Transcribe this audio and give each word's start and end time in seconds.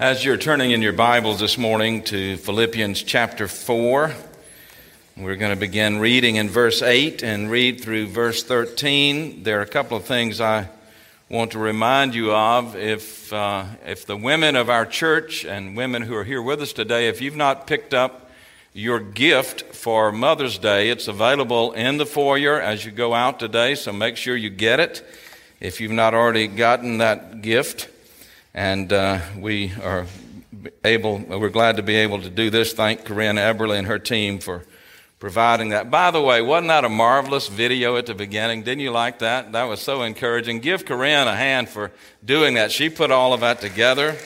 As 0.00 0.24
you're 0.24 0.36
turning 0.36 0.70
in 0.70 0.80
your 0.80 0.92
Bibles 0.92 1.40
this 1.40 1.58
morning 1.58 2.04
to 2.04 2.36
Philippians 2.36 3.02
chapter 3.02 3.48
4, 3.48 4.14
we're 5.16 5.34
going 5.34 5.50
to 5.50 5.58
begin 5.58 5.98
reading 5.98 6.36
in 6.36 6.48
verse 6.48 6.82
8 6.82 7.24
and 7.24 7.50
read 7.50 7.80
through 7.80 8.06
verse 8.06 8.44
13. 8.44 9.42
There 9.42 9.58
are 9.58 9.62
a 9.62 9.66
couple 9.66 9.96
of 9.96 10.04
things 10.04 10.40
I 10.40 10.68
want 11.28 11.50
to 11.50 11.58
remind 11.58 12.14
you 12.14 12.32
of. 12.32 12.76
If, 12.76 13.32
uh, 13.32 13.64
if 13.84 14.06
the 14.06 14.16
women 14.16 14.54
of 14.54 14.70
our 14.70 14.86
church 14.86 15.44
and 15.44 15.76
women 15.76 16.02
who 16.02 16.14
are 16.14 16.22
here 16.22 16.42
with 16.42 16.62
us 16.62 16.72
today, 16.72 17.08
if 17.08 17.20
you've 17.20 17.34
not 17.34 17.66
picked 17.66 17.92
up 17.92 18.30
your 18.72 19.00
gift 19.00 19.74
for 19.74 20.12
Mother's 20.12 20.58
Day, 20.58 20.90
it's 20.90 21.08
available 21.08 21.72
in 21.72 21.96
the 21.96 22.06
foyer 22.06 22.60
as 22.60 22.84
you 22.84 22.92
go 22.92 23.14
out 23.14 23.40
today, 23.40 23.74
so 23.74 23.92
make 23.92 24.16
sure 24.16 24.36
you 24.36 24.48
get 24.48 24.78
it 24.78 25.04
if 25.58 25.80
you've 25.80 25.90
not 25.90 26.14
already 26.14 26.46
gotten 26.46 26.98
that 26.98 27.42
gift. 27.42 27.88
And 28.58 28.92
uh, 28.92 29.20
we 29.38 29.72
are 29.84 30.06
able, 30.84 31.18
we're 31.18 31.48
glad 31.48 31.76
to 31.76 31.82
be 31.84 31.94
able 31.94 32.20
to 32.22 32.28
do 32.28 32.50
this. 32.50 32.72
Thank 32.72 33.04
Corinne 33.04 33.36
Eberly 33.36 33.78
and 33.78 33.86
her 33.86 34.00
team 34.00 34.40
for 34.40 34.64
providing 35.20 35.68
that. 35.68 35.92
By 35.92 36.10
the 36.10 36.20
way, 36.20 36.42
wasn't 36.42 36.66
that 36.66 36.84
a 36.84 36.88
marvelous 36.88 37.46
video 37.46 37.96
at 37.98 38.06
the 38.06 38.16
beginning? 38.16 38.64
Didn't 38.64 38.80
you 38.80 38.90
like 38.90 39.20
that? 39.20 39.52
That 39.52 39.62
was 39.68 39.80
so 39.80 40.02
encouraging. 40.02 40.58
Give 40.58 40.84
Corinne 40.84 41.28
a 41.28 41.36
hand 41.36 41.68
for 41.68 41.92
doing 42.24 42.54
that. 42.54 42.72
She 42.72 42.90
put 42.90 43.12
all 43.12 43.32
of 43.32 43.42
that 43.42 43.60
together. 43.60 44.16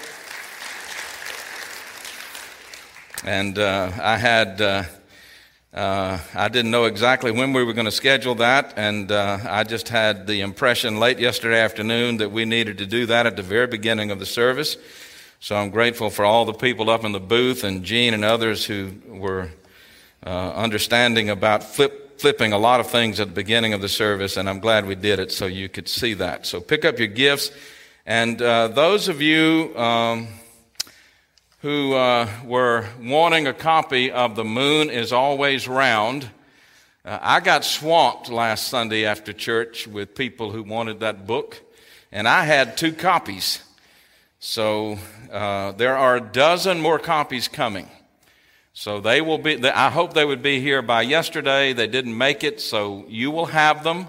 And 3.22 3.58
uh, 3.58 3.92
I 4.00 4.16
had. 4.16 4.62
Uh, 4.62 4.84
uh, 5.74 6.18
I 6.34 6.48
didn't 6.48 6.70
know 6.70 6.84
exactly 6.84 7.30
when 7.30 7.54
we 7.54 7.64
were 7.64 7.72
going 7.72 7.86
to 7.86 7.90
schedule 7.90 8.34
that, 8.36 8.74
and 8.76 9.10
uh, 9.10 9.38
I 9.48 9.64
just 9.64 9.88
had 9.88 10.26
the 10.26 10.42
impression 10.42 11.00
late 11.00 11.18
yesterday 11.18 11.60
afternoon 11.60 12.18
that 12.18 12.30
we 12.30 12.44
needed 12.44 12.76
to 12.78 12.86
do 12.86 13.06
that 13.06 13.24
at 13.24 13.36
the 13.36 13.42
very 13.42 13.66
beginning 13.66 14.10
of 14.10 14.18
the 14.18 14.26
service. 14.26 14.76
So 15.40 15.56
I'm 15.56 15.70
grateful 15.70 16.10
for 16.10 16.26
all 16.26 16.44
the 16.44 16.52
people 16.52 16.90
up 16.90 17.04
in 17.04 17.12
the 17.12 17.20
booth 17.20 17.64
and 17.64 17.84
Gene 17.84 18.12
and 18.12 18.22
others 18.22 18.66
who 18.66 18.92
were 19.08 19.48
uh, 20.26 20.52
understanding 20.52 21.30
about 21.30 21.64
flip, 21.64 22.20
flipping 22.20 22.52
a 22.52 22.58
lot 22.58 22.80
of 22.80 22.90
things 22.90 23.18
at 23.18 23.28
the 23.28 23.34
beginning 23.34 23.72
of 23.72 23.80
the 23.80 23.88
service, 23.88 24.36
and 24.36 24.50
I'm 24.50 24.60
glad 24.60 24.84
we 24.84 24.94
did 24.94 25.20
it 25.20 25.32
so 25.32 25.46
you 25.46 25.70
could 25.70 25.88
see 25.88 26.12
that. 26.14 26.44
So 26.44 26.60
pick 26.60 26.84
up 26.84 26.98
your 26.98 27.08
gifts, 27.08 27.50
and 28.04 28.42
uh, 28.42 28.68
those 28.68 29.08
of 29.08 29.22
you. 29.22 29.74
Um, 29.74 30.28
who 31.62 31.94
uh, 31.94 32.28
were 32.44 32.84
wanting 33.00 33.46
a 33.46 33.54
copy 33.54 34.10
of 34.10 34.34
The 34.34 34.44
Moon 34.44 34.90
is 34.90 35.12
Always 35.12 35.68
Round. 35.68 36.28
Uh, 37.04 37.20
I 37.22 37.38
got 37.38 37.64
swamped 37.64 38.28
last 38.28 38.66
Sunday 38.66 39.06
after 39.06 39.32
church 39.32 39.86
with 39.86 40.16
people 40.16 40.50
who 40.50 40.64
wanted 40.64 40.98
that 41.00 41.24
book, 41.24 41.62
and 42.10 42.26
I 42.26 42.46
had 42.46 42.76
two 42.76 42.92
copies. 42.92 43.62
So 44.40 44.98
uh, 45.30 45.70
there 45.72 45.96
are 45.96 46.16
a 46.16 46.20
dozen 46.20 46.80
more 46.80 46.98
copies 46.98 47.46
coming. 47.46 47.88
So 48.72 49.00
they 49.00 49.20
will 49.20 49.38
be, 49.38 49.64
I 49.64 49.88
hope 49.90 50.14
they 50.14 50.24
would 50.24 50.42
be 50.42 50.58
here 50.58 50.82
by 50.82 51.02
yesterday. 51.02 51.72
They 51.72 51.86
didn't 51.86 52.18
make 52.18 52.42
it, 52.42 52.60
so 52.60 53.04
you 53.06 53.30
will 53.30 53.46
have 53.46 53.84
them. 53.84 54.08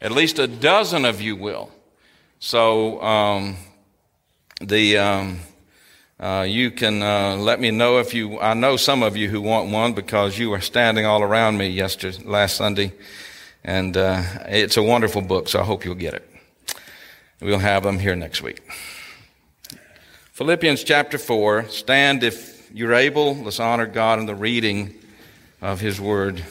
At 0.00 0.10
least 0.10 0.38
a 0.38 0.46
dozen 0.46 1.04
of 1.04 1.20
you 1.20 1.36
will. 1.36 1.70
So 2.38 3.02
um, 3.02 3.56
the. 4.62 4.96
Um, 4.96 5.40
uh, 6.20 6.46
you 6.48 6.70
can 6.70 7.02
uh, 7.02 7.36
let 7.36 7.60
me 7.60 7.70
know 7.70 7.98
if 7.98 8.14
you. 8.14 8.40
I 8.40 8.54
know 8.54 8.76
some 8.76 9.02
of 9.02 9.16
you 9.16 9.28
who 9.28 9.40
want 9.40 9.70
one 9.70 9.94
because 9.94 10.38
you 10.38 10.50
were 10.50 10.60
standing 10.60 11.04
all 11.04 11.22
around 11.22 11.58
me 11.58 11.68
yesterday, 11.68 12.22
last 12.24 12.56
Sunday, 12.56 12.92
and 13.64 13.96
uh, 13.96 14.22
it's 14.46 14.76
a 14.76 14.82
wonderful 14.82 15.22
book. 15.22 15.48
So 15.48 15.60
I 15.60 15.64
hope 15.64 15.84
you'll 15.84 15.96
get 15.96 16.14
it. 16.14 16.30
We'll 17.40 17.58
have 17.58 17.82
them 17.82 17.98
here 17.98 18.14
next 18.14 18.42
week. 18.42 18.60
Philippians 20.32 20.84
chapter 20.84 21.18
four. 21.18 21.64
Stand 21.68 22.22
if 22.22 22.70
you're 22.72 22.94
able. 22.94 23.34
Let's 23.34 23.60
honor 23.60 23.86
God 23.86 24.18
in 24.18 24.26
the 24.26 24.34
reading 24.34 24.94
of 25.60 25.80
His 25.80 26.00
Word. 26.00 26.44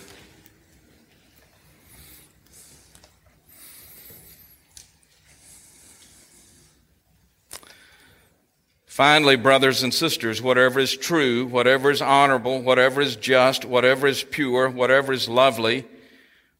Finally, 8.94 9.36
brothers 9.36 9.82
and 9.82 9.92
sisters, 9.92 10.40
whatever 10.40 10.80
is 10.80 10.96
true, 10.96 11.48
whatever 11.48 11.90
is 11.90 12.00
honorable, 12.00 12.62
whatever 12.62 13.02
is 13.02 13.16
just, 13.16 13.66
whatever 13.66 14.06
is 14.06 14.24
pure, 14.24 14.70
whatever 14.70 15.12
is 15.12 15.28
lovely, 15.28 15.84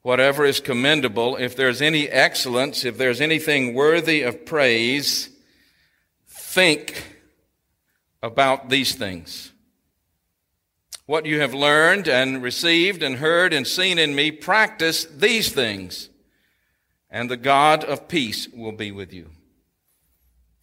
whatever 0.02 0.44
is 0.44 0.60
commendable, 0.60 1.36
if 1.36 1.56
there's 1.56 1.80
any 1.80 2.10
excellence, 2.10 2.86
if 2.86 2.98
there's 2.98 3.22
anything 3.22 3.76
worthy 3.76 4.24
of 4.24 4.48
praise, 4.48 5.30
think 6.28 7.20
about 8.24 8.68
these 8.68 8.96
things. 8.96 9.52
What 11.06 11.28
you 11.28 11.40
have 11.40 11.54
learned 11.54 12.08
and 12.08 12.42
received 12.42 13.04
and 13.04 13.18
heard 13.18 13.54
and 13.54 13.68
seen 13.68 14.00
in 14.00 14.16
me, 14.16 14.32
practice 14.32 15.06
these 15.06 15.52
things, 15.52 16.10
and 17.12 17.30
the 17.30 17.38
God 17.38 17.84
of 17.84 18.08
peace 18.08 18.48
will 18.48 18.72
be 18.72 18.92
with 18.92 19.14
you. 19.14 19.30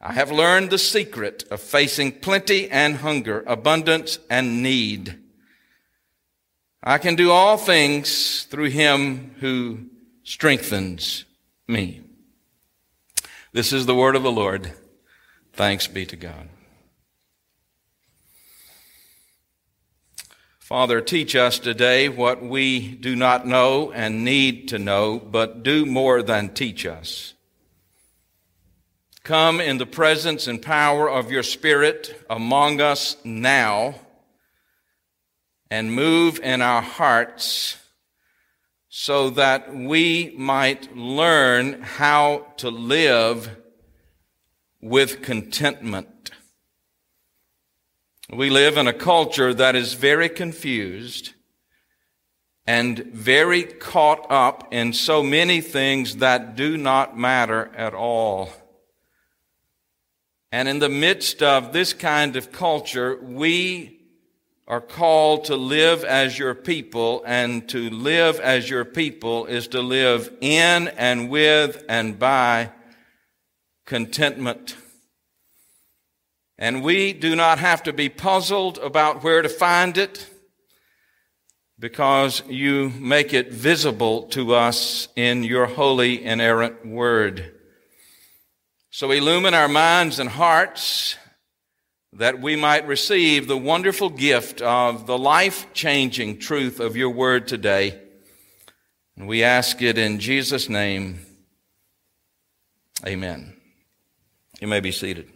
I 0.00 0.12
have 0.12 0.30
learned 0.30 0.70
the 0.70 0.78
secret 0.78 1.44
of 1.50 1.60
facing 1.60 2.12
plenty 2.12 2.70
and 2.70 2.96
hunger, 2.96 3.42
abundance 3.46 4.18
and 4.28 4.62
need. 4.62 5.18
I 6.82 6.98
can 6.98 7.16
do 7.16 7.30
all 7.30 7.56
things 7.56 8.44
through 8.44 8.70
him 8.70 9.34
who 9.40 9.86
strengthens 10.22 11.24
me. 11.66 12.02
This 13.52 13.72
is 13.72 13.86
the 13.86 13.94
word 13.94 14.16
of 14.16 14.22
the 14.22 14.30
Lord. 14.30 14.72
Thanks 15.52 15.86
be 15.86 16.04
to 16.06 16.16
God. 16.16 16.48
Father, 20.58 21.00
teach 21.00 21.34
us 21.34 21.58
today 21.58 22.08
what 22.08 22.42
we 22.42 22.88
do 22.88 23.16
not 23.16 23.46
know 23.46 23.92
and 23.92 24.24
need 24.24 24.68
to 24.68 24.78
know, 24.78 25.18
but 25.18 25.62
do 25.62 25.86
more 25.86 26.22
than 26.22 26.52
teach 26.52 26.84
us. 26.84 27.34
Come 29.26 29.60
in 29.60 29.78
the 29.78 29.86
presence 29.86 30.46
and 30.46 30.62
power 30.62 31.10
of 31.10 31.32
your 31.32 31.42
Spirit 31.42 32.24
among 32.30 32.80
us 32.80 33.16
now 33.24 33.96
and 35.68 35.92
move 35.92 36.38
in 36.38 36.62
our 36.62 36.80
hearts 36.80 37.76
so 38.88 39.30
that 39.30 39.74
we 39.74 40.32
might 40.38 40.96
learn 40.96 41.82
how 41.82 42.46
to 42.58 42.70
live 42.70 43.50
with 44.80 45.22
contentment. 45.22 46.30
We 48.32 48.48
live 48.48 48.76
in 48.76 48.86
a 48.86 48.92
culture 48.92 49.52
that 49.52 49.74
is 49.74 49.94
very 49.94 50.28
confused 50.28 51.32
and 52.64 53.00
very 53.06 53.64
caught 53.64 54.24
up 54.30 54.68
in 54.72 54.92
so 54.92 55.24
many 55.24 55.60
things 55.60 56.18
that 56.18 56.54
do 56.54 56.76
not 56.76 57.18
matter 57.18 57.72
at 57.74 57.92
all. 57.92 58.50
And 60.56 60.68
in 60.70 60.78
the 60.78 60.88
midst 60.88 61.42
of 61.42 61.74
this 61.74 61.92
kind 61.92 62.34
of 62.34 62.50
culture, 62.50 63.18
we 63.20 64.00
are 64.66 64.80
called 64.80 65.44
to 65.44 65.54
live 65.54 66.02
as 66.02 66.38
your 66.38 66.54
people, 66.54 67.22
and 67.26 67.68
to 67.68 67.90
live 67.90 68.40
as 68.40 68.70
your 68.70 68.86
people 68.86 69.44
is 69.44 69.68
to 69.68 69.82
live 69.82 70.32
in 70.40 70.88
and 70.88 71.28
with 71.28 71.84
and 71.90 72.18
by 72.18 72.70
contentment. 73.84 74.76
And 76.56 76.82
we 76.82 77.12
do 77.12 77.36
not 77.36 77.58
have 77.58 77.82
to 77.82 77.92
be 77.92 78.08
puzzled 78.08 78.78
about 78.78 79.22
where 79.22 79.42
to 79.42 79.50
find 79.50 79.98
it 79.98 80.26
because 81.78 82.42
you 82.48 82.94
make 82.98 83.34
it 83.34 83.52
visible 83.52 84.22
to 84.28 84.54
us 84.54 85.08
in 85.16 85.44
your 85.44 85.66
holy, 85.66 86.24
inerrant 86.24 86.86
word. 86.86 87.55
So 88.96 89.10
illumine 89.10 89.52
our 89.52 89.68
minds 89.68 90.20
and 90.20 90.30
hearts 90.30 91.18
that 92.14 92.40
we 92.40 92.56
might 92.56 92.86
receive 92.86 93.46
the 93.46 93.58
wonderful 93.58 94.08
gift 94.08 94.62
of 94.62 95.06
the 95.06 95.18
life 95.18 95.66
changing 95.74 96.38
truth 96.38 96.80
of 96.80 96.96
your 96.96 97.10
word 97.10 97.46
today. 97.46 98.00
And 99.14 99.28
we 99.28 99.44
ask 99.44 99.82
it 99.82 99.98
in 99.98 100.18
Jesus' 100.18 100.70
name. 100.70 101.26
Amen. 103.06 103.54
You 104.62 104.66
may 104.66 104.80
be 104.80 104.92
seated. 104.92 105.30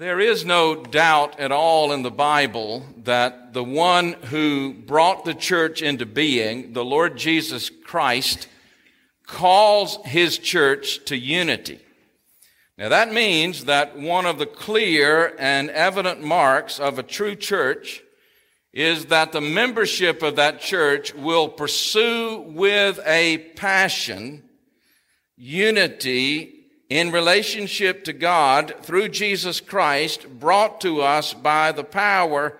There 0.00 0.18
is 0.18 0.46
no 0.46 0.74
doubt 0.76 1.38
at 1.38 1.52
all 1.52 1.92
in 1.92 2.02
the 2.02 2.10
Bible 2.10 2.86
that 3.04 3.52
the 3.52 3.62
one 3.62 4.14
who 4.14 4.72
brought 4.72 5.26
the 5.26 5.34
church 5.34 5.82
into 5.82 6.06
being, 6.06 6.72
the 6.72 6.82
Lord 6.82 7.18
Jesus 7.18 7.68
Christ, 7.68 8.48
calls 9.26 9.98
his 10.06 10.38
church 10.38 11.04
to 11.04 11.18
unity. 11.18 11.80
Now 12.78 12.88
that 12.88 13.12
means 13.12 13.66
that 13.66 13.98
one 13.98 14.24
of 14.24 14.38
the 14.38 14.46
clear 14.46 15.36
and 15.38 15.68
evident 15.68 16.22
marks 16.22 16.80
of 16.80 16.98
a 16.98 17.02
true 17.02 17.36
church 17.36 18.02
is 18.72 19.04
that 19.06 19.32
the 19.32 19.42
membership 19.42 20.22
of 20.22 20.36
that 20.36 20.62
church 20.62 21.14
will 21.14 21.46
pursue 21.50 22.38
with 22.48 22.98
a 23.04 23.36
passion 23.54 24.48
unity 25.36 26.59
in 26.90 27.12
relationship 27.12 28.04
to 28.04 28.12
God 28.12 28.74
through 28.82 29.08
Jesus 29.08 29.60
Christ, 29.60 30.28
brought 30.28 30.80
to 30.80 31.00
us 31.00 31.32
by 31.32 31.70
the 31.70 31.84
power 31.84 32.58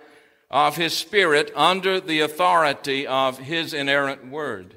of 0.49 0.77
His 0.77 0.93
Spirit 0.93 1.51
under 1.53 1.99
the 1.99 2.21
authority 2.21 3.05
of 3.05 3.39
His 3.39 3.73
inerrant 3.73 4.27
Word. 4.27 4.75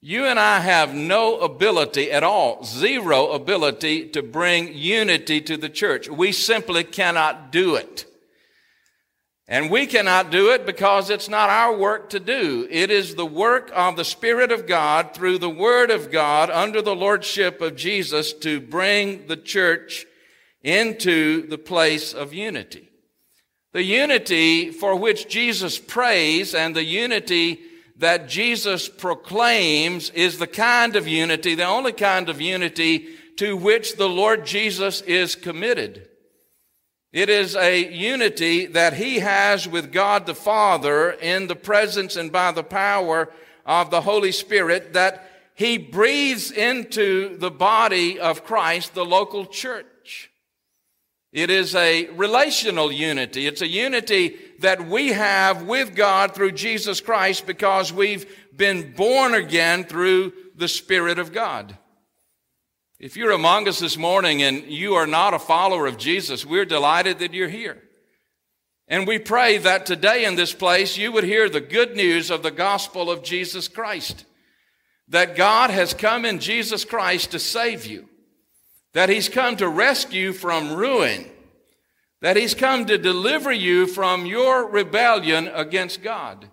You 0.00 0.26
and 0.26 0.38
I 0.38 0.60
have 0.60 0.94
no 0.94 1.38
ability 1.40 2.12
at 2.12 2.22
all, 2.22 2.62
zero 2.64 3.32
ability 3.32 4.10
to 4.10 4.22
bring 4.22 4.72
unity 4.72 5.40
to 5.40 5.56
the 5.56 5.68
church. 5.68 6.08
We 6.08 6.30
simply 6.30 6.84
cannot 6.84 7.50
do 7.50 7.74
it. 7.74 8.06
And 9.48 9.70
we 9.70 9.86
cannot 9.86 10.32
do 10.32 10.50
it 10.50 10.66
because 10.66 11.08
it's 11.08 11.28
not 11.28 11.50
our 11.50 11.76
work 11.76 12.10
to 12.10 12.18
do. 12.18 12.66
It 12.68 12.90
is 12.90 13.14
the 13.14 13.26
work 13.26 13.70
of 13.74 13.96
the 13.96 14.04
Spirit 14.04 14.50
of 14.50 14.66
God 14.66 15.14
through 15.14 15.38
the 15.38 15.50
Word 15.50 15.92
of 15.92 16.10
God 16.10 16.50
under 16.50 16.82
the 16.82 16.96
Lordship 16.96 17.60
of 17.60 17.76
Jesus 17.76 18.32
to 18.32 18.60
bring 18.60 19.28
the 19.28 19.36
church 19.36 20.04
into 20.64 21.46
the 21.46 21.58
place 21.58 22.12
of 22.12 22.34
unity. 22.34 22.88
The 23.72 23.84
unity 23.84 24.72
for 24.72 24.96
which 24.96 25.28
Jesus 25.28 25.78
prays 25.78 26.52
and 26.52 26.74
the 26.74 26.82
unity 26.82 27.60
that 27.98 28.28
Jesus 28.28 28.88
proclaims 28.88 30.10
is 30.10 30.38
the 30.38 30.48
kind 30.48 30.96
of 30.96 31.06
unity, 31.06 31.54
the 31.54 31.64
only 31.64 31.92
kind 31.92 32.28
of 32.28 32.40
unity 32.40 33.06
to 33.36 33.56
which 33.56 33.96
the 33.96 34.08
Lord 34.08 34.44
Jesus 34.44 35.02
is 35.02 35.36
committed. 35.36 36.08
It 37.16 37.30
is 37.30 37.56
a 37.56 37.82
unity 37.82 38.66
that 38.66 38.92
he 38.92 39.20
has 39.20 39.66
with 39.66 39.90
God 39.90 40.26
the 40.26 40.34
Father 40.34 41.12
in 41.12 41.46
the 41.46 41.56
presence 41.56 42.14
and 42.14 42.30
by 42.30 42.52
the 42.52 42.62
power 42.62 43.32
of 43.64 43.90
the 43.90 44.02
Holy 44.02 44.32
Spirit 44.32 44.92
that 44.92 45.26
he 45.54 45.78
breathes 45.78 46.50
into 46.50 47.38
the 47.38 47.50
body 47.50 48.20
of 48.20 48.44
Christ, 48.44 48.92
the 48.92 49.06
local 49.06 49.46
church. 49.46 50.30
It 51.32 51.48
is 51.48 51.74
a 51.74 52.08
relational 52.08 52.92
unity. 52.92 53.46
It's 53.46 53.62
a 53.62 53.66
unity 53.66 54.36
that 54.58 54.86
we 54.86 55.08
have 55.14 55.62
with 55.62 55.96
God 55.96 56.34
through 56.34 56.52
Jesus 56.52 57.00
Christ 57.00 57.46
because 57.46 57.94
we've 57.94 58.30
been 58.54 58.92
born 58.92 59.32
again 59.32 59.84
through 59.84 60.34
the 60.54 60.68
Spirit 60.68 61.18
of 61.18 61.32
God. 61.32 61.78
If 62.98 63.14
you're 63.14 63.32
among 63.32 63.68
us 63.68 63.78
this 63.78 63.98
morning 63.98 64.42
and 64.42 64.64
you 64.64 64.94
are 64.94 65.06
not 65.06 65.34
a 65.34 65.38
follower 65.38 65.86
of 65.86 65.98
Jesus, 65.98 66.46
we're 66.46 66.64
delighted 66.64 67.18
that 67.18 67.34
you're 67.34 67.48
here. 67.48 67.82
And 68.88 69.06
we 69.06 69.18
pray 69.18 69.58
that 69.58 69.84
today 69.84 70.24
in 70.24 70.34
this 70.34 70.54
place 70.54 70.96
you 70.96 71.12
would 71.12 71.24
hear 71.24 71.50
the 71.50 71.60
good 71.60 71.94
news 71.94 72.30
of 72.30 72.42
the 72.42 72.50
gospel 72.50 73.10
of 73.10 73.22
Jesus 73.22 73.68
Christ. 73.68 74.24
That 75.08 75.36
God 75.36 75.68
has 75.68 75.92
come 75.92 76.24
in 76.24 76.40
Jesus 76.40 76.86
Christ 76.86 77.32
to 77.32 77.38
save 77.38 77.84
you. 77.84 78.08
That 78.94 79.10
He's 79.10 79.28
come 79.28 79.56
to 79.56 79.68
rescue 79.68 80.22
you 80.22 80.32
from 80.32 80.74
ruin. 80.74 81.30
That 82.22 82.38
He's 82.38 82.54
come 82.54 82.86
to 82.86 82.96
deliver 82.96 83.52
you 83.52 83.86
from 83.86 84.24
your 84.24 84.66
rebellion 84.70 85.48
against 85.48 86.02
God. 86.02 86.50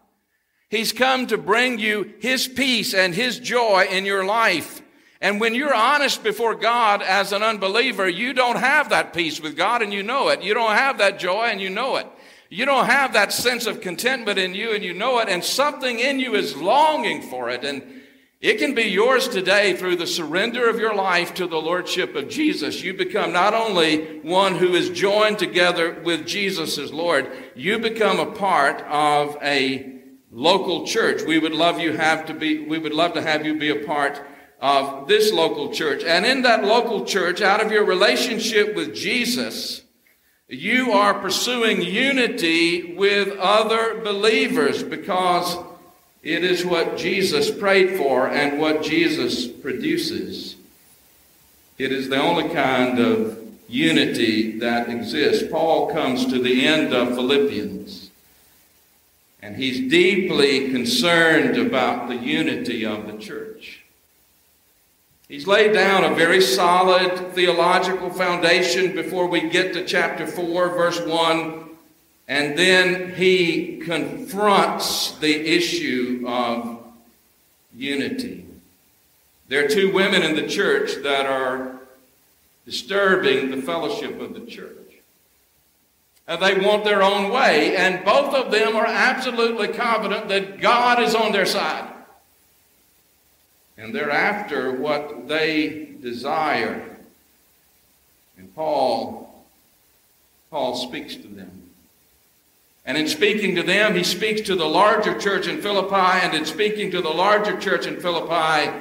He's 0.70 0.92
come 0.92 1.26
to 1.28 1.38
bring 1.38 1.80
you 1.80 2.16
His 2.20 2.50
peace 2.50 2.94
and 2.94 3.16
His 3.16 3.40
joy 3.40 3.88
in 3.90 4.04
your 4.04 4.26
life. 4.26 4.83
And 5.24 5.40
when 5.40 5.56
you're 5.56 5.74
honest 5.74 6.22
before 6.22 6.54
God 6.54 7.02
as 7.02 7.32
an 7.32 7.44
unbeliever, 7.44 8.10
you 8.10 8.34
don't 8.34 8.58
have 8.58 8.90
that 8.90 9.14
peace 9.14 9.40
with 9.40 9.56
God 9.56 9.82
and 9.82 9.94
you 9.94 10.04
know 10.04 10.28
it. 10.28 10.44
You 10.44 10.54
don't 10.54 10.76
have 10.76 10.98
that 10.98 11.18
joy 11.18 11.46
and 11.46 11.62
you 11.62 11.70
know 11.70 11.96
it. 11.96 12.06
You 12.50 12.66
don't 12.66 12.88
have 12.88 13.14
that 13.14 13.32
sense 13.32 13.66
of 13.66 13.80
contentment 13.80 14.38
in 14.38 14.54
you 14.54 14.74
and 14.74 14.84
you 14.84 14.94
know 14.94 15.20
it. 15.20 15.30
And 15.30 15.42
something 15.42 15.98
in 15.98 16.20
you 16.20 16.36
is 16.36 16.58
longing 16.58 17.22
for 17.22 17.50
it. 17.50 17.64
And 17.64 18.02
it 18.42 18.58
can 18.60 18.76
be 18.76 18.84
yours 18.84 19.30
today 19.30 19.78
through 19.78 19.96
the 19.96 20.08
surrender 20.08 20.70
of 20.70 20.78
your 20.78 20.94
life 20.94 21.34
to 21.36 21.48
the 21.48 21.56
Lordship 21.56 22.18
of 22.18 22.28
Jesus. 22.28 22.84
You 22.84 22.94
become 22.94 23.32
not 23.32 23.54
only 23.54 24.20
one 24.24 24.56
who 24.56 24.74
is 24.74 24.90
joined 24.90 25.40
together 25.40 26.02
with 26.04 26.28
Jesus 26.28 26.78
as 26.78 26.92
Lord, 26.92 27.32
you 27.56 27.80
become 27.80 28.20
a 28.20 28.34
part 28.34 28.82
of 28.90 29.38
a 29.42 30.02
local 30.34 30.86
church. 30.86 31.24
We 31.26 31.40
would 31.40 31.54
love 31.54 31.80
you 31.80 31.94
have 31.94 32.26
to 32.26 32.34
be, 32.34 32.66
we 32.66 32.78
would 32.78 32.94
love 32.94 33.14
to 33.14 33.22
have 33.22 33.46
you 33.46 33.58
be 33.58 33.70
a 33.70 33.86
part 33.86 34.22
of 34.64 35.10
this 35.10 35.34
local 35.34 35.74
church. 35.74 36.06
And 36.06 36.26
in 36.26 36.44
that 36.44 36.64
local 36.64 37.04
church, 37.04 37.42
out 37.42 37.64
of 37.64 37.70
your 37.70 37.84
relationship 37.84 38.74
with 38.76 38.96
Jesus, 38.96 39.82
you 40.48 40.94
are 40.94 41.20
pursuing 41.20 41.82
unity 41.82 42.96
with 42.96 43.38
other 43.38 44.00
believers 44.02 44.82
because 44.82 45.58
it 46.24 46.46
is 46.46 46.66
what 46.66 46.96
Jesus 46.96 47.52
prayed 47.52 47.98
for 47.98 48.30
and 48.30 48.58
what 48.58 48.82
Jesus 48.82 49.48
produces. 49.48 50.56
It 51.78 51.92
is 51.92 52.08
the 52.08 52.22
only 52.22 52.48
kind 52.54 53.00
of 53.00 53.38
unity 53.68 54.60
that 54.60 54.88
exists. 54.88 55.46
Paul 55.52 55.92
comes 55.92 56.26
to 56.28 56.40
the 56.40 56.66
end 56.66 56.94
of 56.94 57.16
Philippians, 57.16 58.12
and 59.42 59.58
he's 59.58 59.92
deeply 59.92 60.72
concerned 60.72 61.58
about 61.58 62.08
the 62.08 62.16
unity 62.16 62.86
of 62.86 63.08
the 63.08 63.18
church. 63.18 63.53
He's 65.30 65.48
laid 65.48 65.74
down 65.74 66.04
a 66.04 66.14
very 66.14 66.42
solid 66.42 67.34
theological 67.34 68.10
foundation 68.10 68.94
before 68.94 69.28
we 69.28 69.50
get 69.50 69.74
to 69.74 69.86
chapter 69.86 70.28
4, 70.28 70.70
verse 70.70 71.00
1. 71.00 71.64
And 72.28 72.58
then 72.58 73.16
he 73.16 73.78
confronts 73.78 75.18
the 75.20 75.34
issue 75.34 76.26
of 76.28 76.84
unity. 77.76 78.46
There 79.48 79.66
are 79.66 79.70
two 79.70 79.94
women 79.94 80.24
in 80.24 80.36
the 80.36 80.48
church 80.48 80.96
that 81.04 81.26
are 81.26 81.80
disturbing 82.66 83.52
the 83.52 83.62
fellowship 83.62 84.20
of 84.20 84.34
the 84.34 84.42
church. 84.42 84.72
And 86.28 86.42
they 86.42 86.66
want 86.66 86.86
their 86.86 87.04
own 87.04 87.32
way, 87.32 87.76
and 87.76 88.06
both 88.06 88.34
of 88.34 88.52
them 88.52 88.76
are 88.78 88.86
absolutely 88.86 89.68
confident 89.70 90.30
that 90.30 90.62
God 90.62 91.02
is 91.02 91.16
on 91.16 91.34
their 91.34 91.46
side 91.46 91.93
and 93.78 93.94
they're 93.94 94.12
after 94.12 94.72
what 94.72 95.28
they 95.28 95.90
desire. 96.02 96.98
And 98.38 98.54
Paul, 98.56 99.46
Paul 100.52 100.76
speaks 100.76 101.16
to 101.16 101.28
them. 101.28 101.64
And 102.86 102.98
in 102.98 103.08
speaking 103.08 103.56
to 103.56 103.64
them, 103.64 103.96
he 103.96 104.04
speaks 104.04 104.42
to 104.42 104.56
the 104.56 104.66
larger 104.66 105.18
church 105.18 105.48
in 105.48 105.62
Philippi, 105.62 106.26
and 106.26 106.34
in 106.34 106.46
speaking 106.46 106.92
to 106.92 107.02
the 107.02 107.10
larger 107.10 107.58
church 107.58 107.86
in 107.86 108.00
Philippi, 108.00 108.72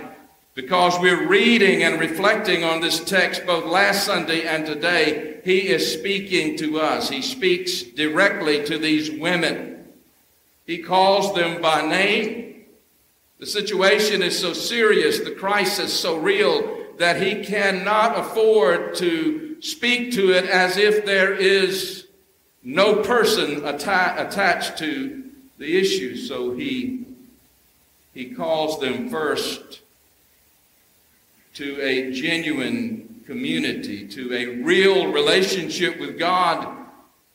because 0.55 0.99
we're 0.99 1.29
reading 1.29 1.85
and 1.85 2.01
reflecting 2.01 2.65
on 2.65 2.81
this 2.81 3.03
text 3.03 3.47
both 3.47 3.65
last 3.65 4.05
Sunday 4.05 4.47
and 4.47 4.67
today, 4.67 5.41
he 5.45 5.69
is 5.69 5.93
speaking 5.93 6.57
to 6.59 6.81
us. 6.81 7.09
He 7.09 7.23
speaks 7.23 7.83
directly 7.83 8.65
to 8.65 8.77
these 8.77 9.11
women. 9.11 9.87
He 10.67 10.79
calls 10.79 11.35
them 11.35 11.63
by 11.63 11.87
name. 11.87 12.51
The 13.43 13.49
situation 13.49 14.23
is 14.23 14.39
so 14.39 14.53
serious, 14.53 15.19
the 15.19 15.33
crisis 15.33 15.93
so 15.93 16.17
real, 16.17 16.87
that 16.99 17.21
he 17.21 17.43
cannot 17.43 18.17
afford 18.17 18.95
to 18.99 19.61
speak 19.61 20.13
to 20.13 20.31
it 20.31 20.45
as 20.45 20.77
if 20.77 21.05
there 21.05 21.35
is 21.35 22.07
no 22.63 23.03
person 23.03 23.65
atta- 23.65 24.29
attached 24.29 24.79
to 24.79 25.25
the 25.59 25.77
issue. 25.77 26.15
So 26.15 26.55
he, 26.55 27.05
he 28.15 28.27
calls 28.27 28.79
them 28.79 29.09
first 29.09 29.81
to 31.55 31.83
a 31.83 32.13
genuine 32.13 33.25
community, 33.27 34.07
to 34.07 34.33
a 34.33 34.63
real 34.63 35.11
relationship 35.11 35.99
with 35.99 36.17
God, 36.17 36.77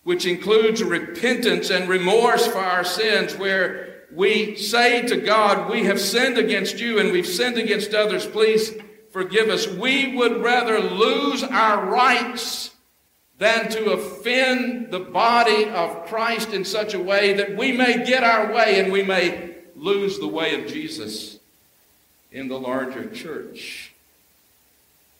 which 0.05 0.25
includes 0.25 0.81
repentance 0.81 1.69
and 1.69 1.89
remorse 1.89 2.47
for 2.47 2.59
our 2.59 2.85
sins, 2.85 3.35
where 3.35 3.86
we 4.11 4.55
say 4.55 5.05
to 5.07 5.17
God, 5.17 5.69
We 5.69 5.83
have 5.83 5.99
sinned 5.99 6.37
against 6.37 6.79
you 6.79 6.99
and 6.99 7.11
we've 7.11 7.27
sinned 7.27 7.57
against 7.57 7.93
others. 7.93 8.25
Please 8.25 8.73
forgive 9.11 9.49
us. 9.49 9.67
We 9.67 10.15
would 10.15 10.41
rather 10.41 10.79
lose 10.79 11.43
our 11.43 11.85
rights 11.85 12.71
than 13.37 13.69
to 13.69 13.91
offend 13.91 14.91
the 14.91 14.99
body 14.99 15.65
of 15.69 16.07
Christ 16.07 16.53
in 16.53 16.65
such 16.65 16.93
a 16.93 16.99
way 16.99 17.33
that 17.33 17.55
we 17.55 17.71
may 17.71 18.03
get 18.05 18.23
our 18.23 18.51
way 18.51 18.79
and 18.79 18.91
we 18.91 19.03
may 19.03 19.55
lose 19.75 20.17
the 20.17 20.27
way 20.27 20.59
of 20.59 20.71
Jesus 20.71 21.37
in 22.31 22.47
the 22.47 22.59
larger 22.59 23.09
church. 23.09 23.93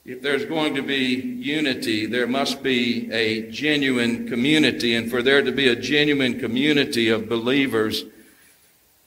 if 0.05 0.21
there's 0.21 0.45
going 0.45 0.73
to 0.75 0.81
be 0.81 1.15
unity, 1.15 2.05
there 2.05 2.27
must 2.27 2.63
be 2.63 3.11
a 3.11 3.51
genuine 3.51 4.27
community. 4.27 4.95
And 4.95 5.11
for 5.11 5.21
there 5.21 5.41
to 5.41 5.51
be 5.51 5.67
a 5.67 5.75
genuine 5.75 6.39
community 6.39 7.09
of 7.09 7.27
believers, 7.27 8.05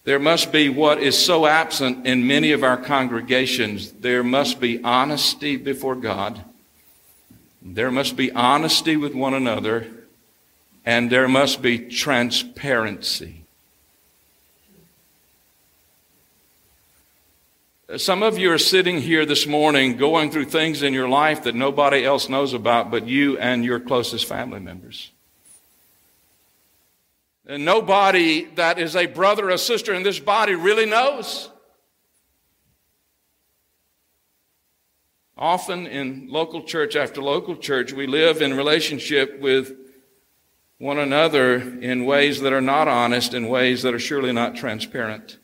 there 0.04 0.18
must 0.18 0.50
be 0.50 0.68
what 0.68 1.02
is 1.02 1.18
so 1.18 1.46
absent 1.46 2.06
in 2.06 2.26
many 2.26 2.52
of 2.52 2.64
our 2.64 2.76
congregations. 2.76 3.92
There 3.92 4.24
must 4.24 4.58
be 4.58 4.82
honesty 4.82 5.56
before 5.56 5.94
God. 5.94 6.42
There 7.60 7.90
must 7.90 8.16
be 8.16 8.32
honesty 8.32 8.96
with 8.96 9.14
one 9.14 9.34
another. 9.34 9.86
And 10.86 11.10
there 11.10 11.28
must 11.28 11.60
be 11.60 11.78
transparency. 11.78 13.44
Some 17.96 18.22
of 18.22 18.38
you 18.38 18.52
are 18.52 18.58
sitting 18.58 19.00
here 19.00 19.26
this 19.26 19.46
morning 19.46 19.96
going 19.96 20.30
through 20.30 20.44
things 20.46 20.82
in 20.82 20.94
your 20.94 21.08
life 21.08 21.42
that 21.42 21.56
nobody 21.56 22.04
else 22.04 22.28
knows 22.28 22.54
about 22.54 22.90
but 22.90 23.06
you 23.06 23.36
and 23.36 23.64
your 23.64 23.80
closest 23.80 24.26
family 24.26 24.60
members. 24.60 25.10
And 27.50 27.64
nobody 27.64 28.44
that 28.54 28.78
is 28.78 28.94
a 28.94 29.06
brother 29.06 29.50
or 29.50 29.56
sister 29.56 29.92
in 29.92 30.04
this 30.04 30.20
body 30.20 30.54
really 30.54 30.86
knows. 30.86 31.50
Often 35.36 35.88
in 35.88 36.28
local 36.30 36.62
church 36.62 36.94
after 36.94 37.20
local 37.20 37.56
church, 37.56 37.92
we 37.92 38.06
live 38.06 38.40
in 38.40 38.56
relationship 38.56 39.40
with 39.40 39.72
one 40.78 41.00
another 41.00 41.56
in 41.56 42.04
ways 42.04 42.40
that 42.42 42.52
are 42.52 42.60
not 42.60 42.86
honest, 42.86 43.34
in 43.34 43.48
ways 43.48 43.82
that 43.82 43.94
are 43.94 43.98
surely 43.98 44.30
not 44.30 44.54
transparent. 44.54 45.40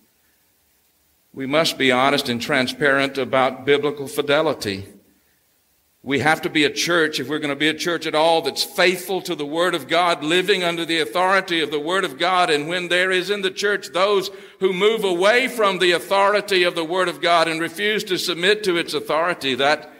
We 1.33 1.47
must 1.47 1.77
be 1.77 1.91
honest 1.91 2.29
and 2.29 2.41
transparent 2.41 3.19
about 3.19 3.67
biblical 3.67 4.07
fidelity. 4.07 4.87
We 6.07 6.21
have 6.21 6.43
to 6.43 6.49
be 6.49 6.63
a 6.63 6.71
church, 6.71 7.19
if 7.19 7.29
we're 7.29 7.41
going 7.41 7.51
to 7.51 7.57
be 7.57 7.67
a 7.67 7.75
church 7.75 8.07
at 8.07 8.15
all, 8.15 8.41
that's 8.41 8.63
faithful 8.63 9.21
to 9.23 9.35
the 9.35 9.45
Word 9.45 9.75
of 9.75 9.89
God, 9.89 10.23
living 10.23 10.63
under 10.63 10.85
the 10.85 11.01
authority 11.01 11.61
of 11.61 11.73
the 11.73 11.81
Word 11.81 12.05
of 12.05 12.17
God. 12.17 12.49
And 12.49 12.69
when 12.69 12.87
there 12.87 13.11
is 13.11 13.29
in 13.29 13.43
the 13.43 13.51
church 13.51 13.89
those 13.89 14.31
who 14.61 14.73
move 14.73 15.03
away 15.03 15.49
from 15.49 15.81
the 15.81 15.91
authority 15.91 16.63
of 16.63 16.77
the 16.77 16.85
Word 16.85 17.09
of 17.09 17.21
God 17.21 17.49
and 17.49 17.61
refuse 17.61 18.05
to 18.05 18.19
submit 18.19 18.63
to 18.63 18.77
its 18.77 18.95
authority, 18.95 19.57
that 19.57 19.93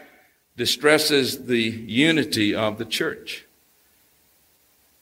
distresses 0.57 1.47
the 1.47 1.61
unity 1.61 2.55
of 2.55 2.79
the 2.79 2.85
church. 2.85 3.46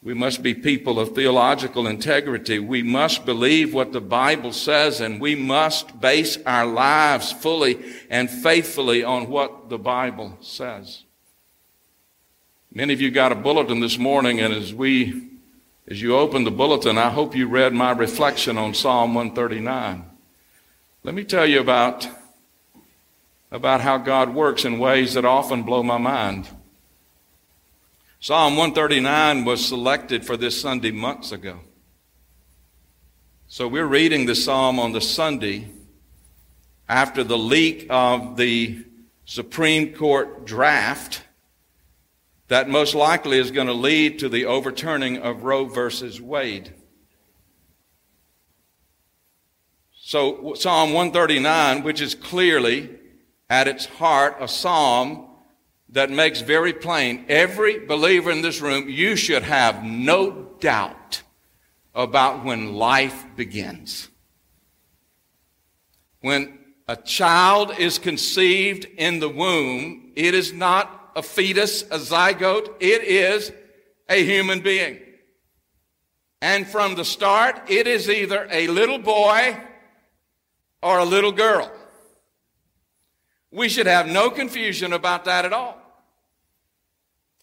We 0.04 0.12
must 0.12 0.42
be 0.42 0.52
people 0.52 1.00
of 1.00 1.14
theological 1.14 1.86
integrity. 1.86 2.58
We 2.58 2.82
must 2.82 3.24
believe 3.24 3.72
what 3.72 3.92
the 3.92 4.02
Bible 4.02 4.52
says 4.52 5.00
and 5.00 5.18
we 5.18 5.34
must 5.34 5.98
base 5.98 6.36
our 6.44 6.66
lives 6.66 7.32
fully 7.32 7.82
and 8.10 8.30
faithfully 8.30 9.02
on 9.02 9.30
what 9.30 9.70
the 9.70 9.78
Bible 9.78 10.36
says. 10.42 11.04
Many 12.70 12.92
of 12.92 13.00
you 13.00 13.10
got 13.10 13.32
a 13.32 13.34
bulletin 13.34 13.80
this 13.80 13.96
morning 13.96 14.40
and 14.40 14.52
as 14.52 14.74
we, 14.74 15.30
as 15.88 16.02
you 16.02 16.14
opened 16.14 16.46
the 16.46 16.50
bulletin, 16.50 16.98
I 16.98 17.08
hope 17.08 17.34
you 17.34 17.48
read 17.48 17.72
my 17.72 17.92
reflection 17.92 18.58
on 18.58 18.74
Psalm 18.74 19.14
139. 19.14 20.04
Let 21.02 21.14
me 21.14 21.24
tell 21.24 21.46
you 21.46 21.60
about, 21.60 22.06
about 23.50 23.80
how 23.80 23.96
God 23.96 24.34
works 24.34 24.66
in 24.66 24.78
ways 24.78 25.14
that 25.14 25.24
often 25.24 25.62
blow 25.62 25.82
my 25.82 25.96
mind. 25.96 26.46
Psalm 28.24 28.56
139 28.56 29.44
was 29.44 29.62
selected 29.62 30.24
for 30.24 30.38
this 30.38 30.58
Sunday 30.58 30.90
months 30.90 31.30
ago. 31.30 31.60
So 33.48 33.68
we're 33.68 33.84
reading 33.84 34.24
the 34.24 34.34
psalm 34.34 34.78
on 34.78 34.92
the 34.92 35.00
Sunday 35.02 35.68
after 36.88 37.22
the 37.22 37.36
leak 37.36 37.86
of 37.90 38.38
the 38.38 38.82
Supreme 39.26 39.92
Court 39.92 40.46
draft 40.46 41.20
that 42.48 42.66
most 42.66 42.94
likely 42.94 43.38
is 43.38 43.50
going 43.50 43.66
to 43.66 43.74
lead 43.74 44.20
to 44.20 44.30
the 44.30 44.46
overturning 44.46 45.18
of 45.18 45.44
Roe 45.44 45.66
versus 45.66 46.18
Wade. 46.18 46.72
So 49.92 50.54
Psalm 50.54 50.94
139, 50.94 51.82
which 51.82 52.00
is 52.00 52.14
clearly 52.14 52.88
at 53.50 53.68
its 53.68 53.84
heart 53.84 54.38
a 54.40 54.48
psalm 54.48 55.28
that 55.94 56.10
makes 56.10 56.40
very 56.40 56.72
plain 56.72 57.24
every 57.28 57.78
believer 57.78 58.32
in 58.32 58.42
this 58.42 58.60
room, 58.60 58.88
you 58.88 59.14
should 59.14 59.44
have 59.44 59.84
no 59.84 60.50
doubt 60.58 61.22
about 61.94 62.44
when 62.44 62.74
life 62.74 63.24
begins. 63.36 64.08
When 66.20 66.58
a 66.88 66.96
child 66.96 67.78
is 67.78 68.00
conceived 68.00 68.86
in 68.96 69.20
the 69.20 69.28
womb, 69.28 70.12
it 70.16 70.34
is 70.34 70.52
not 70.52 71.12
a 71.14 71.22
fetus, 71.22 71.82
a 71.82 71.98
zygote, 71.98 72.74
it 72.80 73.04
is 73.04 73.52
a 74.08 74.24
human 74.24 74.60
being. 74.60 74.98
And 76.42 76.66
from 76.66 76.96
the 76.96 77.04
start, 77.04 77.70
it 77.70 77.86
is 77.86 78.10
either 78.10 78.48
a 78.50 78.66
little 78.66 78.98
boy 78.98 79.56
or 80.82 80.98
a 80.98 81.04
little 81.04 81.32
girl. 81.32 81.70
We 83.52 83.68
should 83.68 83.86
have 83.86 84.08
no 84.08 84.28
confusion 84.28 84.92
about 84.92 85.26
that 85.26 85.44
at 85.44 85.52
all 85.52 85.83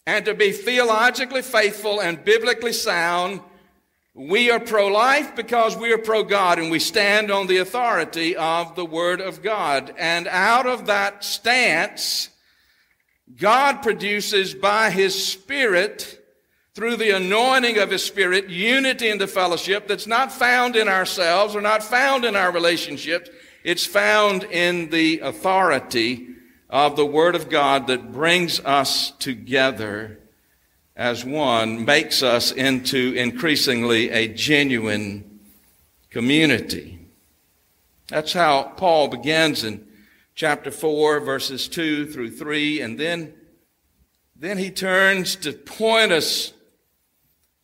and 0.05 0.25
to 0.25 0.33
be 0.33 0.51
theologically 0.51 1.41
faithful 1.41 1.99
and 1.99 2.23
biblically 2.23 2.73
sound, 2.73 3.41
we 4.13 4.51
are 4.51 4.59
pro 4.59 4.87
life 4.87 5.35
because 5.35 5.77
we 5.77 5.93
are 5.93 5.97
pro 5.97 6.23
God 6.23 6.59
and 6.59 6.69
we 6.69 6.79
stand 6.79 7.31
on 7.31 7.47
the 7.47 7.57
authority 7.57 8.35
of 8.35 8.75
the 8.75 8.85
Word 8.85 9.21
of 9.21 9.41
God. 9.41 9.93
And 9.97 10.27
out 10.27 10.65
of 10.65 10.87
that 10.87 11.23
stance, 11.23 12.29
God 13.37 13.81
produces 13.81 14.53
by 14.53 14.89
His 14.89 15.25
Spirit, 15.25 16.17
through 16.73 16.95
the 16.95 17.15
anointing 17.15 17.77
of 17.77 17.91
His 17.91 18.03
Spirit, 18.03 18.49
unity 18.49 19.09
in 19.09 19.17
the 19.17 19.27
fellowship 19.27 19.87
that's 19.87 20.07
not 20.07 20.31
found 20.31 20.75
in 20.75 20.87
ourselves 20.87 21.55
or 21.55 21.61
not 21.61 21.83
found 21.83 22.25
in 22.25 22.35
our 22.35 22.51
relationships. 22.51 23.29
It's 23.63 23.85
found 23.85 24.43
in 24.45 24.89
the 24.89 25.19
authority 25.19 26.30
of 26.71 26.95
the 26.95 27.05
Word 27.05 27.35
of 27.35 27.49
God 27.49 27.87
that 27.87 28.13
brings 28.13 28.61
us 28.61 29.11
together 29.11 30.17
as 30.95 31.25
one, 31.25 31.83
makes 31.83 32.23
us 32.23 32.51
into 32.51 33.13
increasingly 33.13 34.09
a 34.09 34.27
genuine 34.29 35.39
community. 36.09 36.99
That's 38.07 38.33
how 38.33 38.73
Paul 38.77 39.09
begins 39.09 39.63
in 39.63 39.85
chapter 40.33 40.71
4, 40.71 41.19
verses 41.19 41.67
2 41.67 42.07
through 42.07 42.31
3, 42.31 42.81
and 42.81 42.99
then, 42.99 43.33
then 44.35 44.57
he 44.57 44.71
turns 44.71 45.35
to 45.37 45.51
point 45.51 46.11
us 46.11 46.53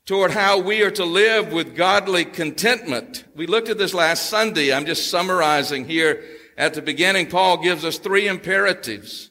toward 0.05 0.31
how 0.31 0.59
we 0.59 0.81
are 0.83 0.91
to 0.91 1.05
live 1.05 1.53
with 1.53 1.75
godly 1.75 2.25
contentment. 2.25 3.23
We 3.35 3.47
looked 3.47 3.69
at 3.69 3.77
this 3.77 3.93
last 3.93 4.29
Sunday. 4.29 4.73
I'm 4.73 4.85
just 4.85 5.09
summarizing 5.09 5.85
here 5.85 6.23
at 6.57 6.73
the 6.73 6.81
beginning, 6.81 7.27
Paul 7.27 7.57
gives 7.57 7.85
us 7.85 7.99
three 7.99 8.27
imperatives. 8.27 9.29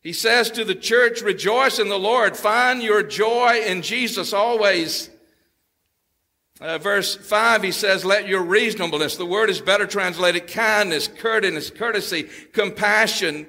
He 0.00 0.12
says 0.12 0.50
to 0.52 0.64
the 0.64 0.74
church, 0.74 1.22
rejoice 1.22 1.78
in 1.78 1.88
the 1.88 1.98
Lord. 1.98 2.36
Find 2.36 2.82
your 2.82 3.04
joy 3.04 3.62
in 3.64 3.82
Jesus 3.82 4.32
always. 4.32 5.10
Uh, 6.60 6.78
verse 6.78 7.14
5, 7.14 7.62
he 7.62 7.70
says, 7.70 8.04
let 8.04 8.26
your 8.26 8.42
reasonableness, 8.42 9.16
the 9.16 9.24
word 9.24 9.48
is 9.48 9.60
better 9.60 9.86
translated 9.86 10.46
kindness, 10.46 11.08
courteousness, 11.08 11.70
courtesy, 11.70 12.28
compassion. 12.52 13.46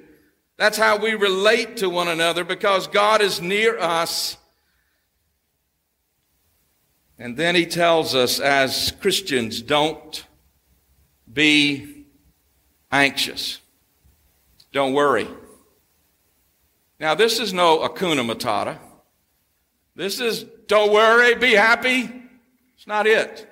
That's 0.58 0.78
how 0.78 0.98
we 0.98 1.16
relate 1.16 1.78
to 1.78 1.90
one 1.90 2.08
another 2.08 2.44
because 2.44 2.88
God 2.88 3.22
is 3.22 3.42
near 3.42 3.80
us. 3.80 4.38
And 7.18 7.36
then 7.36 7.56
he 7.56 7.66
tells 7.66 8.16
us 8.16 8.40
as 8.40 8.94
Christians, 9.02 9.62
don't 9.62 10.26
be 11.32 12.01
anxious. 12.92 13.60
Don't 14.72 14.94
worry. 14.94 15.28
Now, 17.00 17.16
this 17.16 17.40
is 17.40 17.54
no 17.54 17.80
Hakuna 17.80 18.24
Matata. 18.24 18.78
This 19.96 20.20
is 20.20 20.44
don't 20.68 20.94
worry, 20.94 21.36
be 21.36 21.54
happy. 21.54 22.10
It's 22.76 22.88
not 22.88 23.08
it. 23.08 23.48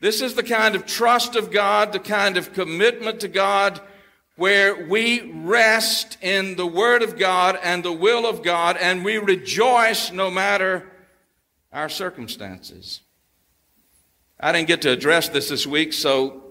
This 0.00 0.22
is 0.22 0.34
the 0.34 0.42
kind 0.42 0.74
of 0.74 0.86
trust 0.86 1.36
of 1.36 1.50
God, 1.50 1.92
the 1.92 1.98
kind 1.98 2.36
of 2.36 2.52
commitment 2.52 3.20
to 3.20 3.28
God 3.28 3.80
where 4.36 4.86
we 4.86 5.20
rest 5.32 6.16
in 6.22 6.56
the 6.56 6.66
Word 6.66 7.02
of 7.02 7.18
God 7.18 7.58
and 7.62 7.84
the 7.84 7.92
will 7.92 8.26
of 8.26 8.42
God 8.42 8.78
and 8.78 9.04
we 9.04 9.18
rejoice 9.18 10.10
no 10.10 10.30
matter 10.30 10.90
our 11.70 11.90
circumstances. 11.90 13.02
I 14.38 14.52
didn't 14.52 14.68
get 14.68 14.80
to 14.82 14.90
address 14.90 15.28
this 15.28 15.50
this 15.50 15.66
week, 15.66 15.92
so 15.92 16.49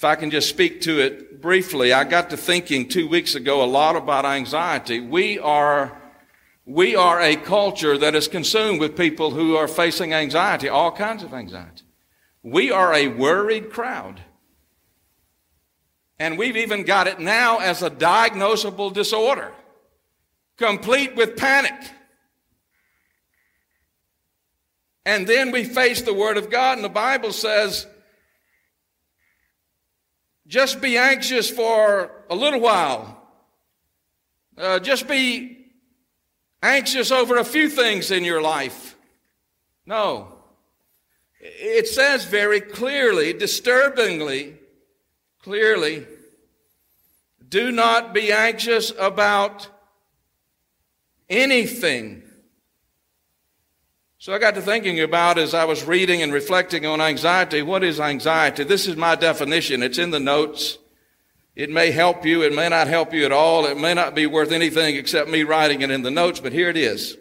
if 0.00 0.04
I 0.04 0.14
can 0.14 0.30
just 0.30 0.48
speak 0.48 0.80
to 0.82 0.98
it 0.98 1.42
briefly, 1.42 1.92
I 1.92 2.04
got 2.04 2.30
to 2.30 2.36
thinking 2.38 2.88
two 2.88 3.06
weeks 3.06 3.34
ago 3.34 3.62
a 3.62 3.66
lot 3.66 3.96
about 3.96 4.24
anxiety. 4.24 4.98
We 4.98 5.38
are, 5.38 5.94
we 6.64 6.96
are 6.96 7.20
a 7.20 7.36
culture 7.36 7.98
that 7.98 8.14
is 8.14 8.26
consumed 8.26 8.80
with 8.80 8.96
people 8.96 9.30
who 9.30 9.56
are 9.56 9.68
facing 9.68 10.14
anxiety, 10.14 10.70
all 10.70 10.90
kinds 10.90 11.22
of 11.22 11.34
anxiety. 11.34 11.82
We 12.42 12.70
are 12.70 12.94
a 12.94 13.08
worried 13.08 13.68
crowd. 13.68 14.22
And 16.18 16.38
we've 16.38 16.56
even 16.56 16.84
got 16.84 17.06
it 17.06 17.20
now 17.20 17.58
as 17.58 17.82
a 17.82 17.90
diagnosable 17.90 18.94
disorder, 18.94 19.52
complete 20.56 21.14
with 21.14 21.36
panic. 21.36 21.78
And 25.04 25.26
then 25.26 25.50
we 25.50 25.64
face 25.64 26.00
the 26.00 26.14
Word 26.14 26.38
of 26.38 26.48
God, 26.48 26.78
and 26.78 26.84
the 26.86 26.88
Bible 26.88 27.32
says, 27.32 27.86
just 30.50 30.80
be 30.80 30.98
anxious 30.98 31.48
for 31.48 32.10
a 32.28 32.34
little 32.34 32.58
while. 32.58 33.22
Uh, 34.58 34.80
just 34.80 35.06
be 35.06 35.64
anxious 36.60 37.12
over 37.12 37.36
a 37.36 37.44
few 37.44 37.70
things 37.70 38.10
in 38.10 38.24
your 38.24 38.42
life. 38.42 38.96
No. 39.86 40.40
It 41.38 41.86
says 41.86 42.24
very 42.24 42.60
clearly, 42.60 43.32
disturbingly 43.32 44.56
clearly, 45.40 46.04
do 47.48 47.70
not 47.70 48.12
be 48.12 48.32
anxious 48.32 48.92
about 48.98 49.68
anything. 51.28 52.24
So 54.20 54.34
I 54.34 54.38
got 54.38 54.54
to 54.56 54.60
thinking 54.60 55.00
about 55.00 55.38
as 55.38 55.54
I 55.54 55.64
was 55.64 55.82
reading 55.82 56.20
and 56.20 56.30
reflecting 56.30 56.84
on 56.84 57.00
anxiety, 57.00 57.62
what 57.62 57.82
is 57.82 57.98
anxiety? 57.98 58.64
This 58.64 58.86
is 58.86 58.94
my 58.94 59.14
definition. 59.14 59.82
It's 59.82 59.96
in 59.96 60.10
the 60.10 60.20
notes. 60.20 60.76
It 61.56 61.70
may 61.70 61.90
help 61.90 62.26
you. 62.26 62.42
It 62.42 62.54
may 62.54 62.68
not 62.68 62.86
help 62.86 63.14
you 63.14 63.24
at 63.24 63.32
all. 63.32 63.64
It 63.64 63.78
may 63.78 63.94
not 63.94 64.14
be 64.14 64.26
worth 64.26 64.52
anything 64.52 64.96
except 64.96 65.30
me 65.30 65.42
writing 65.42 65.80
it 65.80 65.90
in 65.90 66.02
the 66.02 66.10
notes, 66.10 66.38
but 66.38 66.52
here 66.52 66.68
it 66.68 66.76
is. 66.76 67.16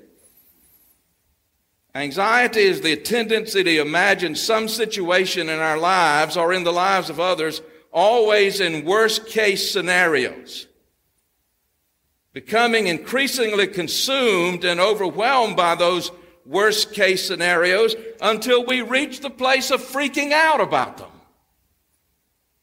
Anxiety 1.95 2.63
is 2.63 2.81
the 2.81 2.97
tendency 2.97 3.63
to 3.63 3.79
imagine 3.79 4.35
some 4.35 4.67
situation 4.67 5.47
in 5.47 5.59
our 5.59 5.77
lives 5.77 6.35
or 6.35 6.51
in 6.51 6.65
the 6.65 6.73
lives 6.73 7.09
of 7.09 7.17
others 7.17 7.61
always 7.93 8.59
in 8.59 8.83
worst 8.83 9.25
case 9.25 9.71
scenarios. 9.71 10.67
Becoming 12.33 12.87
increasingly 12.87 13.67
consumed 13.67 14.65
and 14.65 14.81
overwhelmed 14.81 15.55
by 15.55 15.75
those 15.75 16.11
worst 16.49 16.93
case 16.93 17.25
scenarios 17.25 17.95
until 18.19 18.65
we 18.65 18.81
reach 18.81 19.21
the 19.21 19.29
place 19.29 19.69
of 19.69 19.81
freaking 19.81 20.31
out 20.31 20.59
about 20.59 20.97
them. 20.97 21.11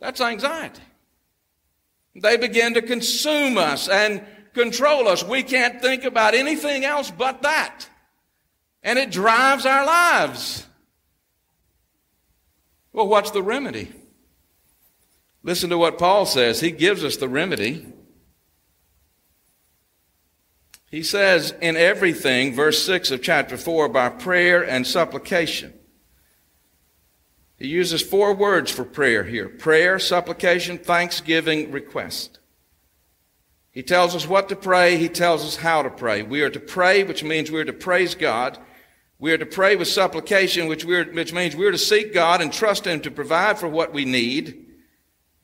That's 0.01 0.21
anxiety. 0.21 0.83
They 2.15 2.37
begin 2.37 2.75
to 2.75 2.83
consume 2.83 3.57
us 3.57 3.89
and 3.89 4.23
control 4.55 5.07
us. 5.07 5.23
We 5.23 5.43
can't 5.43 5.81
think 5.81 6.05
about 6.05 6.35
anything 6.35 6.85
else 6.85 7.11
but 7.11 7.43
that. 7.43 7.89
And 8.83 8.99
it 8.99 9.11
drives 9.11 9.65
our 9.65 9.87
lives. 9.87 10.67
Well, 12.93 13.07
what's 13.07 13.31
the 13.31 13.43
remedy? 13.43 13.93
Listen 15.43 15.71
to 15.71 15.79
what 15.79 15.99
Paul 15.99 16.27
says. 16.27 16.61
He 16.61 16.73
gives 16.73 17.05
us 17.05 17.17
the 17.17 17.29
remedy. 17.29 17.87
He 20.91 21.03
says, 21.03 21.55
in 21.61 21.77
everything, 21.77 22.55
verse 22.55 22.85
6 22.85 23.11
of 23.11 23.23
chapter 23.23 23.57
4, 23.57 23.89
by 23.89 24.09
prayer 24.09 24.63
and 24.63 24.87
supplication. 24.87 25.75
He 27.59 27.69
uses 27.69 28.03
four 28.03 28.35
words 28.35 28.71
for 28.71 28.85
prayer 28.85 29.25
here 29.25 29.49
prayer, 29.49 29.99
supplication, 29.99 30.79
thanksgiving, 30.79 31.73
request. 31.73 32.39
He 33.71 33.83
tells 33.83 34.15
us 34.15 34.27
what 34.27 34.49
to 34.49 34.57
pray, 34.57 34.97
he 34.97 35.09
tells 35.09 35.45
us 35.45 35.57
how 35.57 35.83
to 35.83 35.91
pray. 35.91 36.23
We 36.23 36.43
are 36.43 36.51
to 36.51 36.61
pray, 36.61 37.05
which 37.05 37.25
means 37.25 37.51
we 37.51 37.61
are 37.61 37.65
to 37.65 37.73
praise 37.73 38.15
God. 38.15 38.59
We 39.19 39.33
are 39.33 39.39
to 39.39 39.47
pray 39.47 39.77
with 39.77 39.89
supplication, 39.89 40.69
which, 40.69 40.85
which 40.85 41.33
means 41.33 41.57
we 41.57 41.67
are 41.67 41.73
to 41.73 41.79
seek 41.79 42.13
God 42.13 42.43
and 42.43 42.53
trust 42.53 42.87
Him 42.87 43.01
to 43.01 43.11
provide 43.11 43.59
for 43.59 43.69
what 43.69 43.93
we 43.93 44.05
need. 44.05 44.66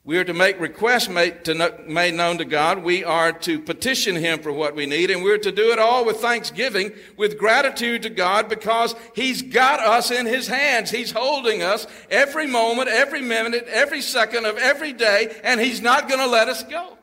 We 0.05 0.17
are 0.17 0.25
to 0.25 0.33
make 0.33 0.59
requests 0.59 1.07
made, 1.07 1.47
known 1.47 2.37
to 2.37 2.45
God. 2.45 2.83
We 2.83 3.05
are 3.05 3.31
to 3.31 3.57
petition 3.57 4.17
Him 4.17 4.39
for 4.39 4.51
what 4.51 4.75
we 4.75 4.85
need, 4.85 5.09
and 5.09 5.23
we're 5.23 5.37
to 5.37 5.51
do 5.51 5.71
it 5.71 5.79
all 5.79 6.03
with 6.03 6.17
thanksgiving, 6.17 6.91
with 7.15 7.37
gratitude 7.37 8.03
to 8.03 8.09
God, 8.09 8.49
because 8.49 8.95
He's 9.15 9.41
got 9.41 9.79
us 9.79 10.11
in 10.11 10.25
His 10.25 10.47
hands. 10.47 10.91
He's 10.91 11.11
holding 11.11 11.61
us 11.61 11.87
every 12.09 12.47
moment, 12.47 12.89
every 12.89 13.21
minute, 13.21 13.65
every 13.69 14.01
second 14.01 14.45
of 14.45 14.57
every 14.57 14.91
day, 14.91 15.39
and 15.41 15.61
He's 15.61 15.79
not 15.81 16.09
going 16.09 16.19
to 16.19 16.27
let 16.27 16.49
us 16.49 16.63
go. 16.63 16.97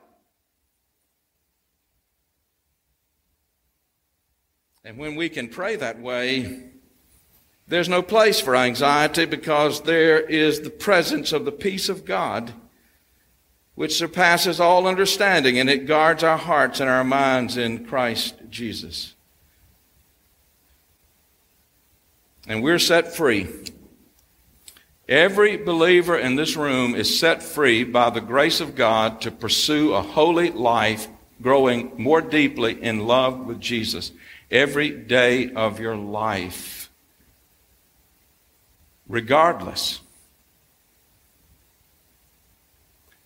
And 4.85 4.99
when 4.99 5.17
we 5.17 5.31
can 5.31 5.49
pray 5.49 5.77
that 5.77 6.01
way, 6.01 6.65
there's 7.67 7.89
no 7.89 8.03
place 8.03 8.41
for 8.41 8.55
anxiety 8.55 9.25
because 9.25 9.83
there 9.83 10.21
is 10.21 10.61
the 10.61 10.71
presence 10.71 11.33
of 11.33 11.47
the 11.47 11.53
peace 11.53 11.89
of 11.89 12.05
God 12.05 12.53
which 13.81 13.97
surpasses 13.97 14.61
all 14.61 14.87
understanding, 14.87 15.59
and 15.59 15.71
it 15.71 15.87
guards 15.87 16.23
our 16.23 16.37
hearts 16.37 16.81
and 16.81 16.91
our 16.91 17.03
minds 17.03 17.57
in 17.57 17.83
Christ 17.87 18.35
Jesus. 18.51 19.15
And 22.47 22.63
we're 22.63 22.79
set 22.79 23.17
free. 23.17 23.49
Every 25.09 25.57
believer 25.57 26.19
in 26.19 26.37
this 26.37 26.57
room 26.57 26.95
is 26.95 27.19
set 27.19 27.43
free 27.43 27.83
by 27.83 28.11
the 28.11 28.21
grace 28.21 28.61
of 28.61 28.75
God 28.75 29.23
to 29.23 29.31
pursue 29.31 29.95
a 29.95 30.03
holy 30.03 30.51
life, 30.51 31.09
growing 31.41 31.91
more 31.97 32.21
deeply 32.21 32.83
in 32.83 33.07
love 33.07 33.47
with 33.47 33.61
Jesus 33.61 34.13
every 34.51 34.91
day 34.91 35.55
of 35.55 35.81
your 35.81 35.97
life, 35.97 36.91
regardless 39.09 40.03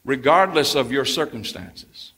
regardless 0.05 0.75
of 0.75 0.93
your 0.93 1.05
circumstances. 1.05 2.13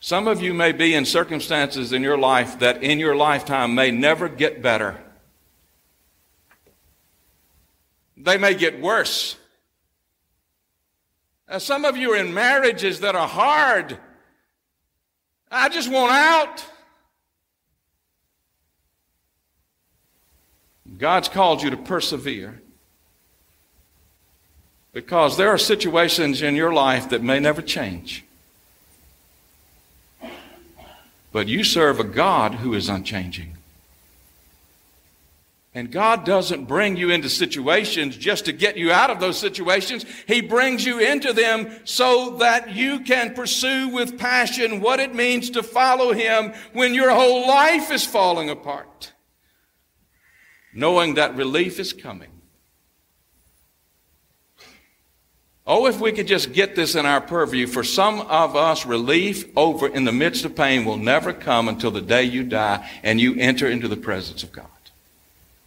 Some 0.00 0.28
of 0.28 0.40
you 0.40 0.54
may 0.54 0.72
be 0.72 0.94
in 0.94 1.04
circumstances 1.04 1.92
in 1.92 2.02
your 2.02 2.18
life 2.18 2.60
that 2.60 2.82
in 2.82 2.98
your 2.98 3.16
lifetime 3.16 3.74
may 3.74 3.90
never 3.90 4.28
get 4.28 4.62
better. 4.62 5.00
They 8.16 8.38
may 8.38 8.54
get 8.54 8.80
worse. 8.80 9.36
Uh, 11.48 11.58
some 11.58 11.84
of 11.84 11.96
you 11.96 12.12
are 12.12 12.16
in 12.16 12.32
marriages 12.34 13.00
that 13.00 13.16
are 13.16 13.28
hard. 13.28 13.98
I 15.50 15.68
just 15.68 15.90
want 15.90 16.12
out. 16.12 16.64
God's 20.98 21.28
called 21.28 21.62
you 21.62 21.70
to 21.70 21.76
persevere. 21.76 22.60
Because 24.98 25.36
there 25.36 25.50
are 25.50 25.58
situations 25.58 26.42
in 26.42 26.56
your 26.56 26.72
life 26.72 27.10
that 27.10 27.22
may 27.22 27.38
never 27.38 27.62
change. 27.62 28.24
But 31.30 31.46
you 31.46 31.62
serve 31.62 32.00
a 32.00 32.04
God 32.04 32.54
who 32.54 32.74
is 32.74 32.88
unchanging. 32.88 33.54
And 35.72 35.92
God 35.92 36.24
doesn't 36.24 36.64
bring 36.64 36.96
you 36.96 37.10
into 37.10 37.28
situations 37.28 38.16
just 38.16 38.46
to 38.46 38.52
get 38.52 38.76
you 38.76 38.90
out 38.90 39.10
of 39.10 39.20
those 39.20 39.38
situations. 39.38 40.04
He 40.26 40.40
brings 40.40 40.84
you 40.84 40.98
into 40.98 41.32
them 41.32 41.70
so 41.84 42.30
that 42.38 42.74
you 42.74 42.98
can 42.98 43.34
pursue 43.34 43.90
with 43.90 44.18
passion 44.18 44.80
what 44.80 44.98
it 44.98 45.14
means 45.14 45.50
to 45.50 45.62
follow 45.62 46.12
Him 46.12 46.52
when 46.72 46.92
your 46.92 47.10
whole 47.10 47.46
life 47.46 47.92
is 47.92 48.04
falling 48.04 48.50
apart. 48.50 49.12
Knowing 50.74 51.14
that 51.14 51.36
relief 51.36 51.78
is 51.78 51.92
coming. 51.92 52.37
Oh, 55.70 55.84
if 55.86 56.00
we 56.00 56.12
could 56.12 56.26
just 56.26 56.54
get 56.54 56.74
this 56.74 56.94
in 56.94 57.04
our 57.04 57.20
purview. 57.20 57.66
For 57.66 57.84
some 57.84 58.22
of 58.22 58.56
us, 58.56 58.86
relief 58.86 59.44
over 59.54 59.86
in 59.86 60.06
the 60.06 60.12
midst 60.12 60.46
of 60.46 60.56
pain 60.56 60.86
will 60.86 60.96
never 60.96 61.34
come 61.34 61.68
until 61.68 61.90
the 61.90 62.00
day 62.00 62.24
you 62.24 62.42
die 62.42 62.88
and 63.02 63.20
you 63.20 63.34
enter 63.38 63.68
into 63.68 63.86
the 63.86 63.96
presence 63.96 64.42
of 64.42 64.50
God. 64.50 64.64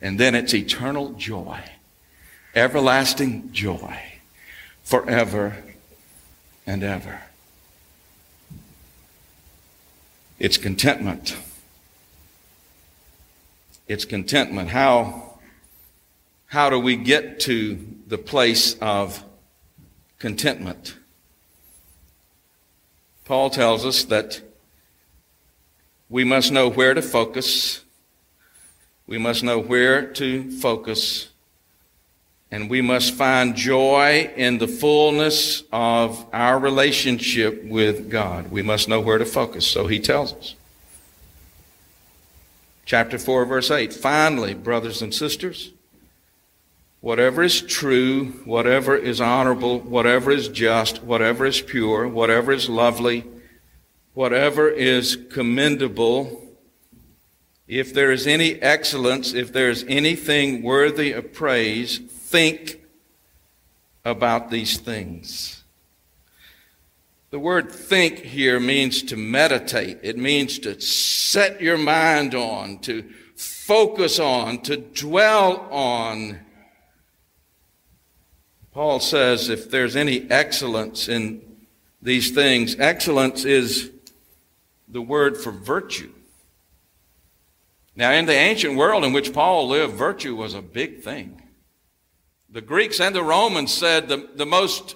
And 0.01 0.19
then 0.19 0.33
it's 0.33 0.55
eternal 0.55 1.11
joy, 1.11 1.59
everlasting 2.55 3.51
joy, 3.51 4.01
forever 4.83 5.55
and 6.65 6.83
ever. 6.83 7.21
It's 10.39 10.57
contentment. 10.57 11.37
It's 13.87 14.05
contentment. 14.05 14.69
How, 14.69 15.35
how 16.47 16.71
do 16.71 16.79
we 16.79 16.95
get 16.95 17.41
to 17.41 17.77
the 18.07 18.17
place 18.17 18.75
of 18.79 19.23
contentment. 20.21 20.95
Paul 23.25 23.49
tells 23.49 23.83
us 23.83 24.03
that 24.05 24.39
we 26.09 26.23
must 26.23 26.51
know 26.51 26.69
where 26.69 26.93
to 26.93 27.01
focus, 27.01 27.81
we 29.07 29.17
must 29.17 29.43
know 29.43 29.57
where 29.57 30.05
to 30.13 30.51
focus, 30.51 31.29
and 32.51 32.69
we 32.69 32.81
must 32.81 33.15
find 33.15 33.55
joy 33.55 34.31
in 34.35 34.59
the 34.59 34.67
fullness 34.67 35.63
of 35.73 36.23
our 36.31 36.59
relationship 36.59 37.63
with 37.63 38.07
God. 38.11 38.51
We 38.51 38.61
must 38.61 38.87
know 38.87 38.99
where 38.99 39.17
to 39.17 39.25
focus, 39.25 39.65
so 39.65 39.87
he 39.87 39.99
tells 39.99 40.33
us. 40.33 40.53
Chapter 42.85 43.17
4, 43.17 43.45
verse 43.45 43.71
8. 43.71 43.91
Finally, 43.91 44.53
brothers 44.53 45.01
and 45.01 45.13
sisters, 45.15 45.71
whatever 47.01 47.43
is 47.43 47.61
true, 47.61 48.27
whatever 48.45 48.95
is 48.95 49.19
honorable, 49.19 49.79
whatever 49.79 50.31
is 50.31 50.47
just, 50.47 51.03
whatever 51.03 51.45
is 51.45 51.61
pure, 51.61 52.07
whatever 52.07 52.51
is 52.51 52.69
lovely, 52.69 53.25
whatever 54.13 54.69
is 54.69 55.17
commendable, 55.31 56.47
if 57.67 57.93
there 57.93 58.11
is 58.11 58.27
any 58.27 58.61
excellence, 58.61 59.33
if 59.33 59.51
there 59.51 59.69
is 59.69 59.85
anything 59.87 60.61
worthy 60.61 61.11
of 61.11 61.33
praise, 61.33 61.97
think 61.99 62.81
about 64.03 64.51
these 64.51 64.77
things. 64.77 65.63
The 67.29 67.39
word 67.39 67.71
think 67.71 68.19
here 68.19 68.59
means 68.59 69.03
to 69.03 69.15
meditate. 69.15 69.99
It 70.03 70.17
means 70.17 70.59
to 70.59 70.81
set 70.81 71.61
your 71.61 71.77
mind 71.77 72.35
on, 72.35 72.79
to 72.79 73.09
focus 73.35 74.19
on, 74.19 74.59
to 74.63 74.75
dwell 74.75 75.65
on. 75.71 76.39
Paul 78.73 78.99
says 78.99 79.49
if 79.49 79.69
there's 79.69 79.95
any 79.95 80.29
excellence 80.31 81.09
in 81.09 81.41
these 82.01 82.31
things, 82.31 82.75
excellence 82.79 83.43
is 83.43 83.91
the 84.87 85.01
word 85.01 85.37
for 85.37 85.51
virtue. 85.51 86.11
Now, 87.95 88.11
in 88.11 88.25
the 88.25 88.33
ancient 88.33 88.77
world 88.77 89.03
in 89.03 89.11
which 89.11 89.33
Paul 89.33 89.67
lived, 89.67 89.93
virtue 89.93 90.35
was 90.35 90.53
a 90.53 90.61
big 90.61 91.01
thing. 91.01 91.41
The 92.49 92.61
Greeks 92.61 92.99
and 92.99 93.13
the 93.13 93.23
Romans 93.23 93.73
said 93.73 94.07
the, 94.07 94.29
the 94.35 94.45
most 94.45 94.95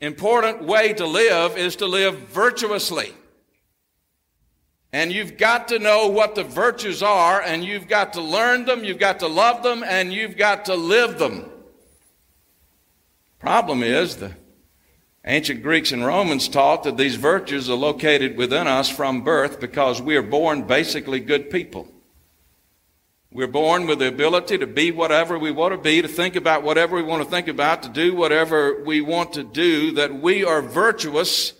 important 0.00 0.62
way 0.62 0.92
to 0.92 1.06
live 1.06 1.56
is 1.56 1.76
to 1.76 1.86
live 1.86 2.18
virtuously. 2.28 3.12
And 4.92 5.10
you've 5.10 5.38
got 5.38 5.68
to 5.68 5.78
know 5.78 6.08
what 6.08 6.34
the 6.34 6.44
virtues 6.44 7.02
are, 7.02 7.40
and 7.40 7.64
you've 7.64 7.88
got 7.88 8.12
to 8.12 8.20
learn 8.20 8.66
them, 8.66 8.84
you've 8.84 8.98
got 8.98 9.18
to 9.20 9.26
love 9.26 9.62
them, 9.62 9.82
and 9.82 10.12
you've 10.12 10.36
got 10.36 10.66
to 10.66 10.74
live 10.74 11.18
them. 11.18 11.50
Problem 13.46 13.84
is, 13.84 14.16
the 14.16 14.32
ancient 15.24 15.62
Greeks 15.62 15.92
and 15.92 16.04
Romans 16.04 16.48
taught 16.48 16.82
that 16.82 16.96
these 16.96 17.14
virtues 17.14 17.70
are 17.70 17.76
located 17.76 18.36
within 18.36 18.66
us 18.66 18.88
from 18.88 19.22
birth 19.22 19.60
because 19.60 20.02
we 20.02 20.16
are 20.16 20.22
born 20.22 20.62
basically 20.62 21.20
good 21.20 21.48
people. 21.48 21.86
We're 23.30 23.46
born 23.46 23.86
with 23.86 24.00
the 24.00 24.08
ability 24.08 24.58
to 24.58 24.66
be 24.66 24.90
whatever 24.90 25.38
we 25.38 25.52
want 25.52 25.74
to 25.74 25.78
be, 25.78 26.02
to 26.02 26.08
think 26.08 26.34
about 26.34 26.64
whatever 26.64 26.96
we 26.96 27.04
want 27.04 27.22
to 27.22 27.30
think 27.30 27.46
about, 27.46 27.84
to 27.84 27.88
do 27.88 28.16
whatever 28.16 28.82
we 28.82 29.00
want 29.00 29.34
to 29.34 29.44
do, 29.44 29.92
that 29.92 30.12
we 30.12 30.42
are 30.44 30.60
virtuous 30.60 31.52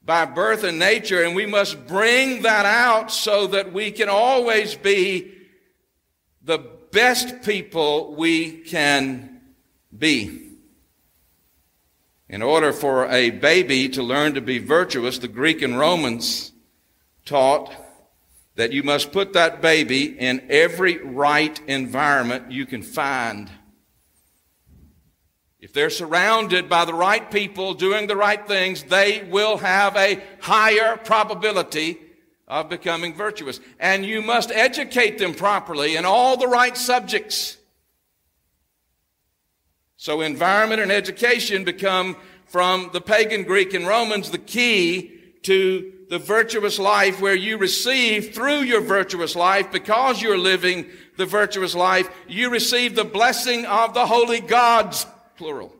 by 0.00 0.24
birth 0.26 0.62
and 0.62 0.78
nature, 0.78 1.24
and 1.24 1.34
we 1.34 1.46
must 1.46 1.88
bring 1.88 2.42
that 2.42 2.66
out 2.66 3.10
so 3.10 3.48
that 3.48 3.72
we 3.72 3.90
can 3.90 4.08
always 4.08 4.76
be 4.76 5.32
the 6.40 6.58
best 6.92 7.42
people 7.42 8.14
we 8.14 8.58
can 8.58 9.40
be. 9.98 10.51
In 12.32 12.40
order 12.40 12.72
for 12.72 13.06
a 13.08 13.28
baby 13.28 13.90
to 13.90 14.02
learn 14.02 14.32
to 14.36 14.40
be 14.40 14.56
virtuous, 14.56 15.18
the 15.18 15.28
Greek 15.28 15.60
and 15.60 15.78
Romans 15.78 16.52
taught 17.26 17.70
that 18.54 18.72
you 18.72 18.82
must 18.82 19.12
put 19.12 19.34
that 19.34 19.60
baby 19.60 20.18
in 20.18 20.46
every 20.48 20.96
right 20.96 21.60
environment 21.66 22.50
you 22.50 22.64
can 22.64 22.82
find. 22.82 23.50
If 25.60 25.74
they're 25.74 25.90
surrounded 25.90 26.70
by 26.70 26.86
the 26.86 26.94
right 26.94 27.30
people 27.30 27.74
doing 27.74 28.06
the 28.06 28.16
right 28.16 28.48
things, 28.48 28.84
they 28.84 29.24
will 29.24 29.58
have 29.58 29.94
a 29.94 30.22
higher 30.40 30.96
probability 30.96 31.98
of 32.48 32.70
becoming 32.70 33.14
virtuous. 33.14 33.60
And 33.78 34.06
you 34.06 34.22
must 34.22 34.50
educate 34.50 35.18
them 35.18 35.34
properly 35.34 35.96
in 35.96 36.06
all 36.06 36.38
the 36.38 36.48
right 36.48 36.78
subjects. 36.78 37.58
So 40.02 40.20
environment 40.20 40.80
and 40.80 40.90
education 40.90 41.62
become 41.62 42.16
from 42.46 42.90
the 42.92 43.00
pagan 43.00 43.44
Greek 43.44 43.72
and 43.72 43.86
Romans 43.86 44.32
the 44.32 44.38
key 44.38 45.12
to 45.42 45.92
the 46.08 46.18
virtuous 46.18 46.80
life 46.80 47.20
where 47.20 47.36
you 47.36 47.56
receive 47.56 48.34
through 48.34 48.62
your 48.62 48.80
virtuous 48.80 49.36
life, 49.36 49.70
because 49.70 50.20
you're 50.20 50.36
living 50.36 50.86
the 51.18 51.24
virtuous 51.24 51.76
life, 51.76 52.10
you 52.26 52.50
receive 52.50 52.96
the 52.96 53.04
blessing 53.04 53.64
of 53.64 53.94
the 53.94 54.04
holy 54.04 54.40
gods, 54.40 55.06
plural. 55.36 55.72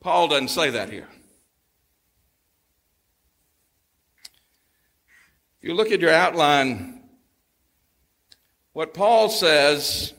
Paul 0.00 0.28
doesn't 0.28 0.48
say 0.48 0.70
that 0.70 0.88
here. 0.88 1.08
If 5.58 5.68
you 5.68 5.74
look 5.74 5.92
at 5.92 6.00
your 6.00 6.14
outline, 6.14 6.95
what 8.76 8.92
Paul 8.92 9.30
says 9.30 10.12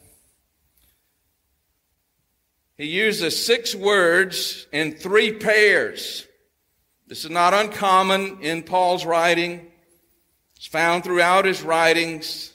he 2.75 2.87
uses 2.87 3.45
six 3.45 3.75
words 3.75 4.65
in 4.71 4.93
three 4.93 5.31
pairs. 5.31 6.25
This 7.05 7.23
is 7.23 7.29
not 7.29 7.53
uncommon 7.53 8.39
in 8.41 8.63
Paul's 8.63 9.05
writing. 9.05 9.67
It's 10.55 10.65
found 10.65 11.03
throughout 11.03 11.45
his 11.45 11.61
writings. 11.61 12.51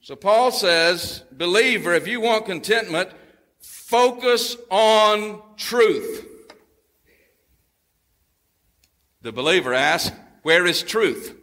So 0.00 0.16
Paul 0.16 0.50
says, 0.50 1.22
believer, 1.30 1.94
if 1.94 2.08
you 2.08 2.20
want 2.20 2.46
contentment, 2.46 3.10
focus 3.60 4.56
on 4.72 5.40
truth. 5.56 6.26
The 9.22 9.30
believer 9.30 9.72
asks, 9.72 10.10
where 10.42 10.66
is 10.66 10.82
truth? 10.82 11.36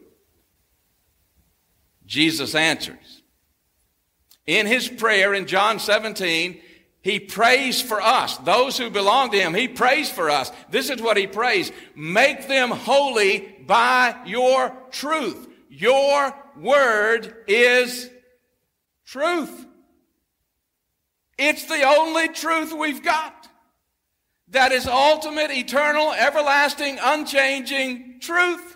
Jesus 2.06 2.54
answers. 2.54 3.17
In 4.48 4.66
his 4.66 4.88
prayer 4.88 5.34
in 5.34 5.46
John 5.46 5.80
17, 5.80 6.62
he 7.08 7.22
prays 7.22 7.82
for 7.82 8.02
us, 8.02 8.36
those 8.40 8.78
who 8.78 8.90
belong 8.90 9.32
to 9.32 9.40
Him. 9.40 9.54
He 9.54 9.70
prays 9.70 10.10
for 10.10 10.30
us. 10.30 10.52
This 10.70 10.90
is 10.90 11.02
what 11.02 11.16
He 11.16 11.26
prays. 11.26 11.72
Make 11.96 12.50
them 12.50 12.70
holy 12.70 13.56
by 13.66 14.14
your 14.26 14.76
truth. 14.92 15.48
Your 15.70 16.36
word 16.58 17.34
is 17.48 18.10
truth. 19.06 19.66
It's 21.38 21.64
the 21.66 21.84
only 21.84 22.28
truth 22.28 22.74
we've 22.74 23.02
got. 23.02 23.48
That 24.50 24.74
is 24.74 24.86
ultimate, 24.86 25.52
eternal, 25.52 26.12
everlasting, 26.12 27.00
unchanging 27.02 28.20
truth. 28.20 28.76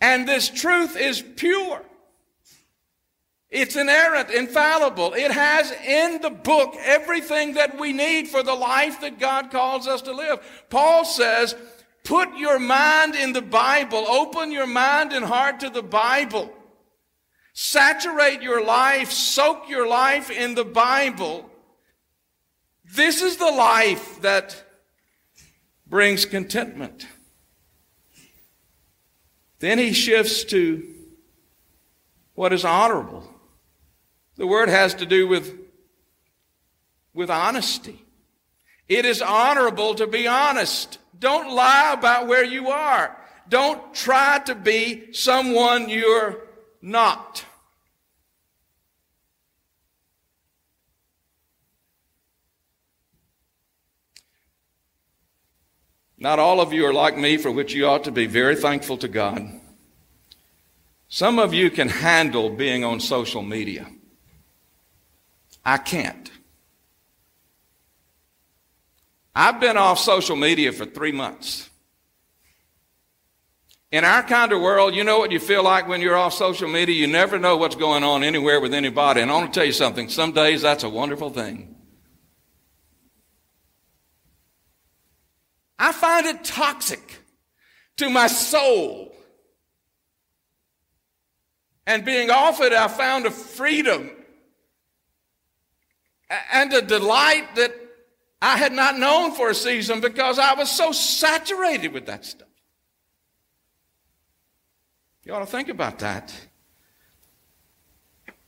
And 0.00 0.28
this 0.28 0.48
truth 0.48 0.96
is 0.96 1.20
pure. 1.34 1.82
It's 3.50 3.74
inerrant, 3.74 4.30
infallible. 4.30 5.14
It 5.14 5.32
has 5.32 5.72
in 5.72 6.20
the 6.20 6.30
book 6.30 6.76
everything 6.78 7.54
that 7.54 7.78
we 7.80 7.92
need 7.92 8.28
for 8.28 8.44
the 8.44 8.54
life 8.54 9.00
that 9.00 9.18
God 9.18 9.50
calls 9.50 9.88
us 9.88 10.02
to 10.02 10.12
live. 10.12 10.38
Paul 10.70 11.04
says, 11.04 11.56
put 12.04 12.36
your 12.36 12.60
mind 12.60 13.16
in 13.16 13.32
the 13.32 13.42
Bible. 13.42 14.06
Open 14.06 14.52
your 14.52 14.68
mind 14.68 15.12
and 15.12 15.24
heart 15.24 15.60
to 15.60 15.70
the 15.70 15.82
Bible. 15.82 16.52
Saturate 17.52 18.40
your 18.40 18.64
life, 18.64 19.10
soak 19.10 19.68
your 19.68 19.88
life 19.88 20.30
in 20.30 20.54
the 20.54 20.64
Bible. 20.64 21.50
This 22.84 23.20
is 23.20 23.36
the 23.36 23.50
life 23.50 24.20
that 24.22 24.64
brings 25.86 26.24
contentment. 26.24 27.06
Then 29.58 29.78
he 29.78 29.92
shifts 29.92 30.44
to 30.44 30.86
what 32.34 32.52
is 32.52 32.64
honorable. 32.64 33.29
The 34.40 34.46
word 34.46 34.70
has 34.70 34.94
to 34.94 35.04
do 35.04 35.28
with, 35.28 35.54
with 37.12 37.28
honesty. 37.28 38.02
It 38.88 39.04
is 39.04 39.20
honorable 39.20 39.94
to 39.96 40.06
be 40.06 40.26
honest. 40.26 40.96
Don't 41.18 41.54
lie 41.54 41.92
about 41.92 42.26
where 42.26 42.42
you 42.42 42.70
are. 42.70 43.14
Don't 43.50 43.92
try 43.92 44.38
to 44.46 44.54
be 44.54 45.12
someone 45.12 45.90
you're 45.90 46.38
not. 46.80 47.44
Not 56.16 56.38
all 56.38 56.62
of 56.62 56.72
you 56.72 56.86
are 56.86 56.94
like 56.94 57.18
me, 57.18 57.36
for 57.36 57.50
which 57.50 57.74
you 57.74 57.84
ought 57.84 58.04
to 58.04 58.10
be 58.10 58.24
very 58.24 58.56
thankful 58.56 58.96
to 58.96 59.08
God. 59.08 59.60
Some 61.10 61.38
of 61.38 61.52
you 61.52 61.70
can 61.70 61.90
handle 61.90 62.48
being 62.48 62.84
on 62.84 63.00
social 63.00 63.42
media. 63.42 63.86
I 65.64 65.78
can't. 65.78 66.30
I've 69.34 69.60
been 69.60 69.76
off 69.76 69.98
social 69.98 70.36
media 70.36 70.72
for 70.72 70.86
three 70.86 71.12
months. 71.12 71.70
In 73.92 74.04
our 74.04 74.22
kind 74.22 74.52
of 74.52 74.60
world, 74.60 74.94
you 74.94 75.02
know 75.02 75.18
what 75.18 75.32
you 75.32 75.40
feel 75.40 75.64
like 75.64 75.88
when 75.88 76.00
you're 76.00 76.16
off 76.16 76.32
social 76.32 76.68
media? 76.68 76.94
You 76.94 77.06
never 77.06 77.38
know 77.38 77.56
what's 77.56 77.76
going 77.76 78.04
on 78.04 78.22
anywhere 78.22 78.60
with 78.60 78.72
anybody. 78.72 79.20
And 79.20 79.30
I 79.30 79.34
want 79.34 79.52
to 79.52 79.58
tell 79.58 79.66
you 79.66 79.72
something. 79.72 80.08
Some 80.08 80.32
days 80.32 80.62
that's 80.62 80.84
a 80.84 80.88
wonderful 80.88 81.30
thing. 81.30 81.74
I 85.78 85.92
find 85.92 86.26
it 86.26 86.44
toxic 86.44 87.18
to 87.96 88.10
my 88.10 88.26
soul 88.26 89.10
And 91.90 92.04
being 92.04 92.30
off 92.30 92.60
it, 92.60 92.72
I 92.72 92.86
found 92.86 93.26
a 93.26 93.32
freedom 93.32 94.12
and 96.52 96.72
a 96.72 96.82
delight 96.82 97.56
that 97.56 97.74
I 98.40 98.56
had 98.56 98.72
not 98.72 98.98
known 98.98 99.32
for 99.32 99.50
a 99.50 99.54
season 99.54 100.00
because 100.00 100.38
I 100.38 100.54
was 100.54 100.70
so 100.70 100.92
saturated 100.92 101.92
with 101.92 102.06
that 102.06 102.24
stuff. 102.24 102.48
You 105.24 105.34
ought 105.34 105.40
to 105.40 105.46
think 105.46 105.68
about 105.68 105.98
that. 105.98 106.32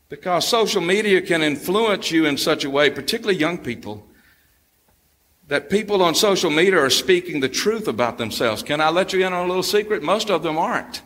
Because 0.08 0.46
social 0.46 0.80
media 0.80 1.20
can 1.22 1.42
influence 1.42 2.10
you 2.10 2.26
in 2.26 2.36
such 2.36 2.64
a 2.64 2.70
way, 2.70 2.90
particularly 2.90 3.38
young 3.38 3.58
people, 3.58 4.06
that 5.48 5.68
people 5.68 6.02
on 6.02 6.14
social 6.14 6.50
media 6.50 6.78
are 6.78 6.90
speaking 6.90 7.40
the 7.40 7.48
truth 7.48 7.88
about 7.88 8.18
themselves. 8.18 8.62
Can 8.62 8.80
I 8.80 8.90
let 8.90 9.12
you 9.12 9.26
in 9.26 9.32
on 9.32 9.44
a 9.44 9.48
little 9.48 9.62
secret? 9.62 10.02
Most 10.02 10.30
of 10.30 10.42
them 10.42 10.56
aren't. 10.56 11.02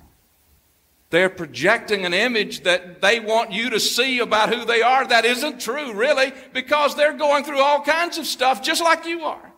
They're 1.11 1.31
projecting 1.31 2.05
an 2.05 2.13
image 2.13 2.65
that 2.65 3.01
they 3.01 3.21
want 3.21 3.53
you 3.53 3.71
to 3.71 3.79
see 3.79 4.19
about 4.19 4.53
who 4.53 4.65
they 4.65 4.83
are. 4.83 5.07
That 5.07 5.25
isn't 5.25 5.61
true, 5.61 5.93
really, 5.93 6.33
because 6.53 6.97
they're 6.97 7.13
going 7.13 7.45
through 7.45 7.61
all 7.61 7.83
kinds 7.83 8.19
of 8.19 8.27
stuff 8.27 8.63
just 8.63 8.83
like 8.83 9.07
you 9.07 9.23
are. 9.23 9.53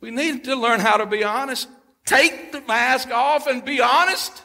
We 0.00 0.10
need 0.10 0.44
to 0.44 0.56
learn 0.56 0.80
how 0.80 0.96
to 0.96 1.06
be 1.06 1.24
honest. 1.24 1.68
Take 2.04 2.52
the 2.52 2.60
mask 2.62 3.10
off 3.10 3.46
and 3.46 3.64
be 3.64 3.80
honest. 3.80 4.42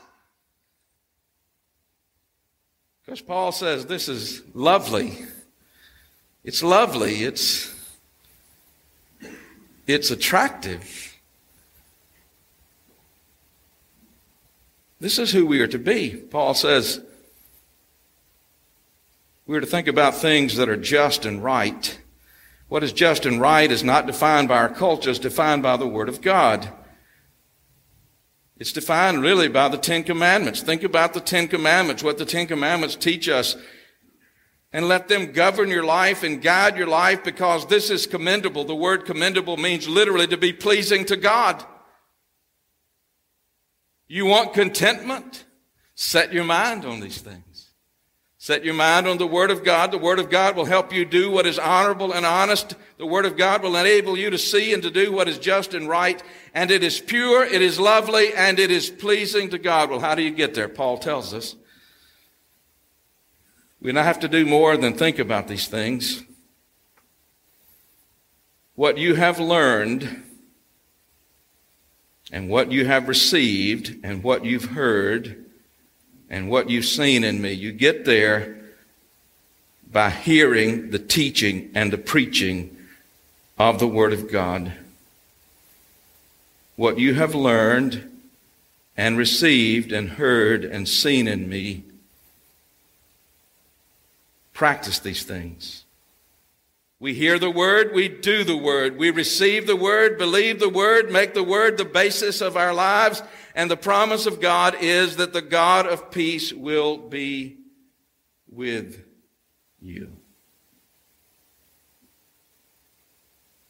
Because 3.03 3.21
Paul 3.21 3.51
says 3.51 3.87
this 3.87 4.07
is 4.07 4.43
lovely. 4.53 5.17
It's 6.43 6.63
lovely. 6.63 7.23
It's, 7.23 7.73
it's 9.87 10.11
attractive. 10.11 11.18
This 14.99 15.17
is 15.17 15.31
who 15.31 15.45
we 15.45 15.61
are 15.61 15.67
to 15.67 15.79
be. 15.79 16.15
Paul 16.15 16.53
says 16.53 17.01
we're 19.47 19.61
to 19.61 19.65
think 19.65 19.87
about 19.87 20.15
things 20.15 20.57
that 20.57 20.69
are 20.69 20.77
just 20.77 21.25
and 21.25 21.43
right. 21.43 21.99
What 22.67 22.83
is 22.83 22.93
just 22.93 23.25
and 23.25 23.41
right 23.41 23.71
is 23.71 23.83
not 23.83 24.05
defined 24.05 24.47
by 24.47 24.57
our 24.57 24.69
culture, 24.69 25.09
it's 25.09 25.19
defined 25.19 25.63
by 25.63 25.77
the 25.77 25.87
Word 25.87 26.07
of 26.07 26.21
God. 26.21 26.71
It's 28.57 28.73
defined 28.73 29.21
really 29.21 29.47
by 29.47 29.69
the 29.69 29.77
Ten 29.77 30.03
Commandments. 30.03 30.61
Think 30.61 30.83
about 30.83 31.13
the 31.13 31.21
Ten 31.21 31.47
Commandments, 31.47 32.03
what 32.03 32.17
the 32.17 32.25
Ten 32.25 32.45
Commandments 32.45 32.95
teach 32.95 33.29
us, 33.29 33.55
and 34.73 34.87
let 34.87 35.07
them 35.07 35.31
govern 35.31 35.69
your 35.69 35.85
life 35.85 36.21
and 36.23 36.41
guide 36.41 36.77
your 36.77 36.85
life 36.85 37.23
because 37.23 37.65
this 37.65 37.89
is 37.89 38.05
commendable. 38.05 38.65
The 38.65 38.75
word 38.75 39.05
commendable 39.05 39.57
means 39.57 39.87
literally 39.87 40.27
to 40.27 40.37
be 40.37 40.53
pleasing 40.53 41.05
to 41.05 41.15
God. 41.15 41.65
You 44.09 44.25
want 44.25 44.53
contentment? 44.53 45.45
Set 45.93 46.33
your 46.33 46.43
mind 46.43 46.83
on 46.83 46.99
these 46.99 47.21
things. 47.21 47.69
Set 48.39 48.65
your 48.65 48.73
mind 48.73 49.05
on 49.05 49.17
the 49.17 49.27
Word 49.27 49.51
of 49.51 49.63
God. 49.63 49.91
The 49.91 49.97
Word 49.97 50.17
of 50.17 50.29
God 50.29 50.55
will 50.55 50.65
help 50.65 50.91
you 50.91 51.05
do 51.05 51.29
what 51.29 51.45
is 51.45 51.59
honorable 51.59 52.11
and 52.11 52.25
honest. 52.25 52.73
The 52.97 53.05
Word 53.05 53.25
of 53.25 53.37
God 53.37 53.61
will 53.61 53.75
enable 53.75 54.17
you 54.17 54.29
to 54.31 54.37
see 54.37 54.73
and 54.73 54.81
to 54.81 54.89
do 54.89 55.11
what 55.11 55.27
is 55.27 55.37
just 55.37 55.73
and 55.73 55.87
right. 55.87 56.23
And 56.53 56.71
it 56.71 56.83
is 56.83 56.99
pure, 56.99 57.43
it 57.43 57.61
is 57.61 57.79
lovely, 57.79 58.33
and 58.33 58.57
it 58.57 58.71
is 58.71 58.89
pleasing 58.89 59.49
to 59.49 59.59
God. 59.59 59.89
Well, 59.89 59.99
how 59.99 60.15
do 60.15 60.23
you 60.23 60.31
get 60.31 60.55
there? 60.55 60.69
Paul 60.69 60.97
tells 60.97 61.33
us. 61.33 61.55
We 63.81 63.91
don't 63.91 64.03
have 64.03 64.21
to 64.21 64.27
do 64.27 64.45
more 64.45 64.75
than 64.75 64.93
think 64.93 65.19
about 65.19 65.47
these 65.47 65.67
things. 65.67 66.23
What 68.73 68.97
you 68.97 69.15
have 69.15 69.39
learned 69.39 70.23
and 72.31 72.49
what 72.49 72.71
you 72.71 72.85
have 72.85 73.07
received 73.07 73.97
and 74.03 74.23
what 74.23 74.45
you've 74.45 74.65
heard 74.65 75.45
and 76.29 76.49
what 76.49 76.69
you've 76.69 76.85
seen 76.85 77.23
in 77.23 77.41
me. 77.41 77.51
You 77.53 77.71
get 77.71 78.05
there 78.05 78.57
by 79.91 80.09
hearing 80.09 80.91
the 80.91 80.99
teaching 80.99 81.71
and 81.73 81.91
the 81.91 81.97
preaching 81.97 82.77
of 83.57 83.79
the 83.79 83.87
Word 83.87 84.13
of 84.13 84.31
God. 84.31 84.73
What 86.75 86.99
you 86.99 87.15
have 87.15 87.33
learned 87.35 88.09
and 88.95 89.17
received 89.17 89.91
and 89.91 90.09
heard 90.09 90.65
and 90.65 90.87
seen 90.87 91.25
in 91.27 91.47
me, 91.47 91.83
practice 94.53 94.99
these 94.99 95.23
things. 95.23 95.85
We 96.99 97.13
hear 97.13 97.39
the 97.39 97.49
word, 97.49 97.93
we 97.93 98.09
do 98.09 98.43
the 98.43 98.57
word. 98.57 98.97
We 98.97 99.09
receive 99.09 99.67
the 99.67 99.75
word, 99.75 100.17
believe 100.17 100.59
the 100.59 100.69
word, 100.69 101.11
make 101.11 101.33
the 101.33 101.43
word 101.43 101.77
the 101.77 101.85
basis 101.85 102.41
of 102.41 102.57
our 102.57 102.73
lives. 102.73 103.23
And 103.55 103.71
the 103.71 103.77
promise 103.77 104.25
of 104.25 104.41
God 104.41 104.75
is 104.81 105.15
that 105.15 105.31
the 105.31 105.41
God 105.41 105.87
of 105.87 106.11
peace 106.11 106.51
will 106.51 106.97
be 106.97 107.57
with 108.49 109.01
you. 109.81 110.11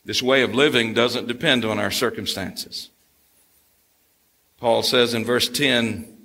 This 0.04 0.24
way 0.24 0.42
of 0.42 0.56
living 0.56 0.96
doesn't 0.96 1.28
depend 1.28 1.64
on 1.66 1.78
our 1.78 1.92
circumstances. 1.92 2.90
Paul 4.58 4.82
says 4.82 5.14
in 5.14 5.24
verse 5.24 5.48
10, 5.48 6.18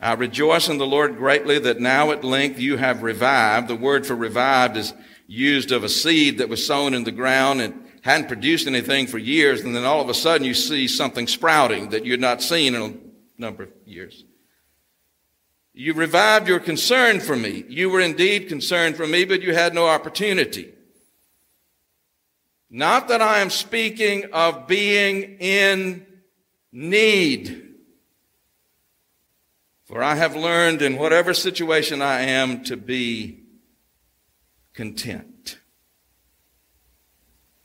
I 0.00 0.14
rejoice 0.14 0.68
in 0.68 0.78
the 0.78 0.86
Lord 0.86 1.16
greatly 1.16 1.60
that 1.60 1.80
now 1.80 2.10
at 2.10 2.24
length 2.24 2.58
you 2.58 2.76
have 2.76 3.04
revived. 3.04 3.68
The 3.68 3.76
word 3.76 4.04
for 4.04 4.16
revived 4.16 4.76
is 4.76 4.94
used 5.28 5.70
of 5.70 5.84
a 5.84 5.88
seed 5.88 6.38
that 6.38 6.48
was 6.48 6.66
sown 6.66 6.94
in 6.94 7.04
the 7.04 7.12
ground 7.12 7.60
and 7.60 7.84
hadn't 8.02 8.26
produced 8.26 8.66
anything 8.66 9.06
for 9.06 9.18
years, 9.18 9.60
and 9.60 9.76
then 9.76 9.84
all 9.84 10.00
of 10.00 10.08
a 10.08 10.14
sudden 10.14 10.46
you 10.46 10.54
see 10.54 10.88
something 10.88 11.28
sprouting 11.28 11.90
that 11.90 12.04
you'd 12.04 12.20
not 12.20 12.42
seen 12.42 12.74
in 12.74 12.82
a 12.82 13.40
number 13.40 13.64
of 13.64 13.70
years. 13.84 14.24
You 15.74 15.92
revived 15.92 16.48
your 16.48 16.58
concern 16.58 17.20
for 17.20 17.36
me. 17.36 17.64
You 17.68 17.90
were 17.90 18.00
indeed 18.00 18.48
concerned 18.48 18.96
for 18.96 19.06
me, 19.06 19.24
but 19.24 19.42
you 19.42 19.54
had 19.54 19.74
no 19.74 19.86
opportunity. 19.86 20.72
Not 22.70 23.08
that 23.08 23.22
I 23.22 23.40
am 23.40 23.50
speaking 23.50 24.30
of 24.32 24.66
being 24.66 25.38
in 25.38 26.06
need. 26.72 27.74
For 29.84 30.02
I 30.02 30.16
have 30.16 30.36
learned 30.36 30.82
in 30.82 30.96
whatever 30.96 31.32
situation 31.32 32.02
I 32.02 32.22
am 32.22 32.64
to 32.64 32.76
be 32.76 33.47
content. 34.78 35.58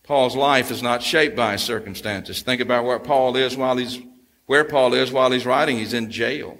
Paul's 0.01 0.35
life 0.35 0.71
is 0.71 0.81
not 0.81 1.03
shaped 1.03 1.35
by 1.35 1.57
circumstances. 1.57 2.41
Think 2.41 2.59
about 2.59 2.85
where 2.85 2.97
Paul 2.97 3.35
is 3.35 3.55
while 3.55 3.77
he's 3.77 3.99
where 4.47 4.63
Paul 4.63 4.95
is 4.95 5.11
while 5.11 5.29
he's 5.29 5.45
writing. 5.45 5.77
He's 5.77 5.93
in 5.93 6.09
jail. 6.09 6.57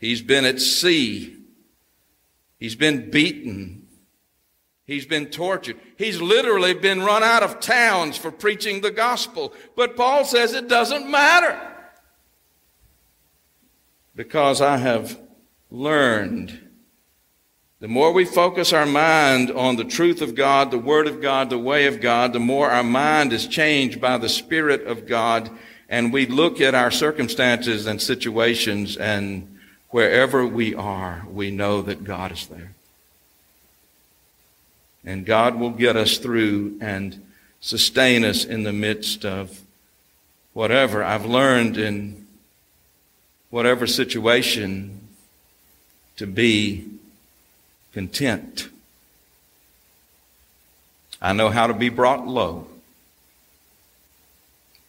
He's 0.00 0.20
been 0.20 0.44
at 0.44 0.60
sea. 0.60 1.36
He's 2.58 2.74
been 2.74 3.08
beaten. 3.08 3.86
He's 4.84 5.06
been 5.06 5.26
tortured. 5.26 5.78
He's 5.96 6.20
literally 6.20 6.74
been 6.74 7.04
run 7.04 7.22
out 7.22 7.44
of 7.44 7.60
towns 7.60 8.16
for 8.16 8.32
preaching 8.32 8.80
the 8.80 8.90
gospel. 8.90 9.54
But 9.76 9.94
Paul 9.94 10.24
says 10.24 10.54
it 10.54 10.66
doesn't 10.66 11.08
matter. 11.08 11.56
Because 14.16 14.60
I 14.60 14.78
have 14.78 15.20
learned 15.70 16.65
the 17.86 17.92
more 17.92 18.10
we 18.10 18.24
focus 18.24 18.72
our 18.72 18.84
mind 18.84 19.48
on 19.52 19.76
the 19.76 19.84
truth 19.84 20.20
of 20.20 20.34
God, 20.34 20.72
the 20.72 20.76
Word 20.76 21.06
of 21.06 21.22
God, 21.22 21.50
the 21.50 21.56
way 21.56 21.86
of 21.86 22.00
God, 22.00 22.32
the 22.32 22.40
more 22.40 22.68
our 22.68 22.82
mind 22.82 23.32
is 23.32 23.46
changed 23.46 24.00
by 24.00 24.18
the 24.18 24.28
Spirit 24.28 24.88
of 24.88 25.06
God, 25.06 25.48
and 25.88 26.12
we 26.12 26.26
look 26.26 26.60
at 26.60 26.74
our 26.74 26.90
circumstances 26.90 27.86
and 27.86 28.02
situations, 28.02 28.96
and 28.96 29.56
wherever 29.90 30.44
we 30.44 30.74
are, 30.74 31.24
we 31.30 31.52
know 31.52 31.80
that 31.80 32.02
God 32.02 32.32
is 32.32 32.48
there. 32.48 32.72
And 35.04 35.24
God 35.24 35.54
will 35.54 35.70
get 35.70 35.94
us 35.94 36.18
through 36.18 36.78
and 36.80 37.24
sustain 37.60 38.24
us 38.24 38.44
in 38.44 38.64
the 38.64 38.72
midst 38.72 39.24
of 39.24 39.60
whatever 40.54 41.04
I've 41.04 41.24
learned 41.24 41.76
in 41.76 42.26
whatever 43.50 43.86
situation 43.86 45.02
to 46.16 46.26
be 46.26 46.95
content. 47.96 48.68
I 51.22 51.32
know 51.32 51.48
how 51.48 51.66
to 51.66 51.72
be 51.72 51.88
brought 51.88 52.28
low. 52.28 52.66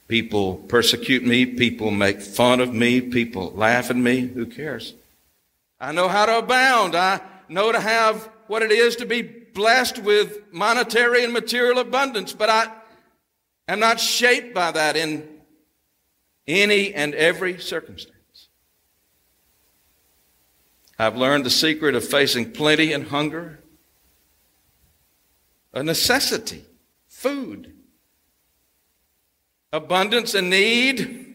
People 0.09 0.55
persecute 0.55 1.23
me. 1.23 1.45
People 1.45 1.89
make 1.89 2.21
fun 2.21 2.59
of 2.59 2.73
me. 2.73 2.99
People 2.99 3.53
laugh 3.55 3.89
at 3.89 3.95
me. 3.95 4.27
Who 4.27 4.45
cares? 4.45 4.93
I 5.79 5.93
know 5.93 6.09
how 6.09 6.25
to 6.25 6.39
abound. 6.39 6.95
I 6.95 7.21
know 7.47 7.71
to 7.71 7.79
have 7.79 8.29
what 8.47 8.61
it 8.61 8.73
is 8.73 8.97
to 8.97 9.05
be 9.05 9.21
blessed 9.21 9.99
with 9.99 10.39
monetary 10.51 11.23
and 11.23 11.31
material 11.31 11.79
abundance, 11.79 12.33
but 12.33 12.49
I 12.49 12.69
am 13.69 13.79
not 13.79 14.01
shaped 14.01 14.53
by 14.53 14.71
that 14.71 14.97
in 14.97 15.25
any 16.45 16.93
and 16.93 17.15
every 17.15 17.57
circumstance. 17.61 18.16
I've 20.99 21.15
learned 21.15 21.45
the 21.45 21.49
secret 21.49 21.95
of 21.95 22.07
facing 22.07 22.51
plenty 22.51 22.91
and 22.91 23.07
hunger, 23.07 23.59
a 25.73 25.83
necessity, 25.83 26.65
food, 27.07 27.73
abundance 29.71 30.33
and 30.33 30.49
need. 30.49 31.27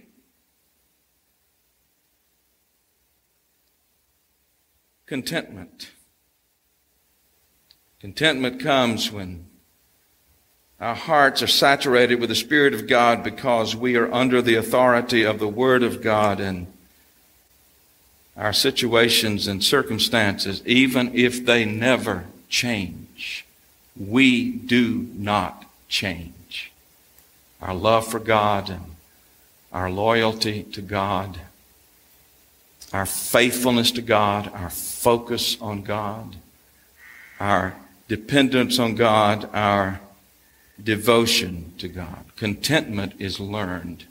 contentment. 5.12 5.90
Contentment 8.01 8.59
comes 8.59 9.12
when 9.12 9.46
our 10.81 10.94
hearts 10.94 11.42
are 11.42 11.46
saturated 11.46 12.18
with 12.18 12.31
the 12.31 12.35
Spirit 12.35 12.72
of 12.72 12.87
God 12.87 13.22
because 13.22 13.77
we 13.77 13.94
are 13.96 14.11
under 14.11 14.40
the 14.40 14.55
authority 14.55 15.22
of 15.22 15.38
the 15.38 15.48
Word 15.48 15.83
of 15.83 16.01
God 16.01 16.40
and 16.40 16.72
our 18.37 18.53
situations 18.53 19.47
and 19.47 19.62
circumstances, 19.62 20.62
even 20.66 21.14
if 21.14 21.45
they 21.45 21.64
never 21.64 22.25
change, 22.49 23.45
we 23.97 24.51
do 24.51 25.09
not 25.14 25.66
change. 25.88 26.73
Our 27.61 27.75
love 27.75 28.07
for 28.07 28.18
God 28.18 28.71
and 28.71 28.83
our 29.73 29.90
loyalty 29.90 30.64
to 30.64 30.83
God, 30.83 31.40
our 32.92 33.07
faithfulness 33.07 33.90
to 33.92 34.03
God, 34.03 34.51
our 34.53 34.71
focus 34.71 35.57
on 35.61 35.83
God, 35.83 36.37
our 37.40 37.75
dependence 38.09 38.79
on 38.79 38.95
God, 38.95 39.49
our 39.55 40.01
devotion 40.83 41.73
to 41.79 41.88
God. 41.88 42.25
Contentment 42.37 43.14
is 43.18 43.40
learned. 43.40 44.05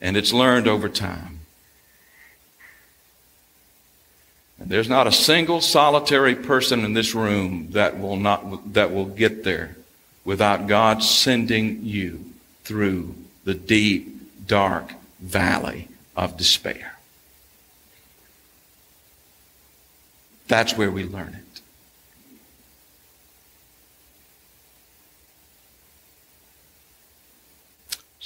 And 0.00 0.16
it's 0.16 0.32
learned 0.32 0.66
over 0.66 0.88
time. 0.88 1.40
And 4.58 4.68
there's 4.68 4.88
not 4.88 5.06
a 5.06 5.12
single 5.12 5.60
solitary 5.60 6.34
person 6.34 6.84
in 6.84 6.92
this 6.92 7.14
room 7.14 7.68
that 7.70 7.98
will 7.98 8.16
not 8.16 8.74
that 8.74 8.92
will 8.92 9.06
get 9.06 9.42
there 9.42 9.76
without 10.24 10.66
God 10.66 11.02
sending 11.02 11.84
you 11.84 12.24
through 12.64 13.14
the 13.44 13.54
deep, 13.54 14.46
dark 14.46 14.92
valley 15.18 15.88
of 16.14 16.36
despair. 16.36 16.98
That's 20.46 20.76
where 20.76 20.90
we 20.90 21.04
learn 21.04 21.34
it. 21.34 21.49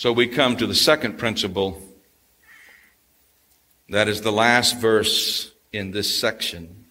So 0.04 0.12
we 0.12 0.26
come 0.26 0.58
to 0.58 0.66
the 0.66 0.74
second 0.74 1.16
principle. 1.16 1.80
That 3.88 4.06
is 4.06 4.20
the 4.20 4.30
last 4.30 4.78
verse 4.78 5.50
in 5.72 5.92
this 5.92 6.14
section. 6.14 6.84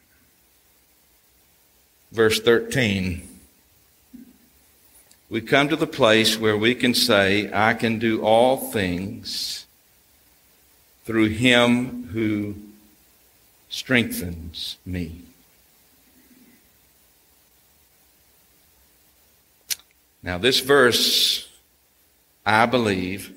Verse 2.11 2.39
13. 2.39 3.21
We 5.29 5.41
come 5.41 5.69
to 5.69 5.75
the 5.75 5.85
place 5.85 6.39
where 6.39 6.57
we 6.57 6.73
can 6.73 6.95
say, 6.95 7.51
I 7.53 7.75
can 7.75 7.99
do 7.99 8.23
all 8.23 8.57
things 8.71 9.67
through 11.05 11.27
him 11.27 12.07
who 12.13 12.55
strengthens 13.69 14.77
me. 14.87 15.21
Now, 20.23 20.39
this 20.39 20.61
verse 20.61 21.47
I 22.45 22.65
believe, 22.65 23.31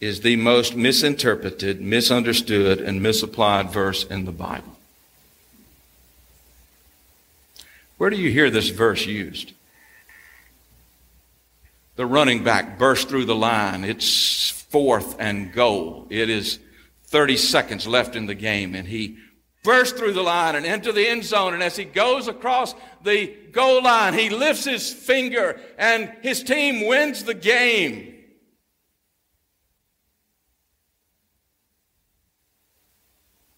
is 0.00 0.20
the 0.20 0.36
most 0.36 0.76
misinterpreted, 0.76 1.80
misunderstood, 1.80 2.80
and 2.80 3.02
misapplied 3.02 3.70
verse 3.70 4.04
in 4.04 4.26
the 4.26 4.32
Bible. 4.32 4.76
Where 7.96 8.10
do 8.10 8.16
you 8.16 8.30
hear 8.30 8.50
this 8.50 8.68
verse 8.68 9.06
used? 9.06 9.52
The 11.96 12.04
running 12.04 12.44
back 12.44 12.78
burst 12.78 13.08
through 13.08 13.24
the 13.24 13.34
line. 13.34 13.84
It's 13.84 14.50
fourth 14.50 15.16
and 15.18 15.52
goal. 15.52 16.06
It 16.10 16.28
is 16.28 16.58
30 17.06 17.36
seconds 17.36 17.86
left 17.86 18.16
in 18.16 18.26
the 18.26 18.34
game, 18.34 18.74
and 18.74 18.88
he 18.88 19.16
burst 19.64 19.96
through 19.96 20.12
the 20.12 20.22
line 20.22 20.54
and 20.54 20.64
into 20.64 20.92
the 20.92 21.08
end 21.08 21.24
zone. 21.24 21.54
And 21.54 21.62
as 21.62 21.74
he 21.74 21.84
goes 21.84 22.28
across 22.28 22.74
the 23.02 23.34
goal 23.50 23.82
line, 23.82 24.14
he 24.14 24.30
lifts 24.30 24.64
his 24.64 24.92
finger 24.92 25.60
and 25.76 26.12
his 26.22 26.44
team 26.44 26.86
wins 26.86 27.24
the 27.24 27.34
game. 27.34 28.12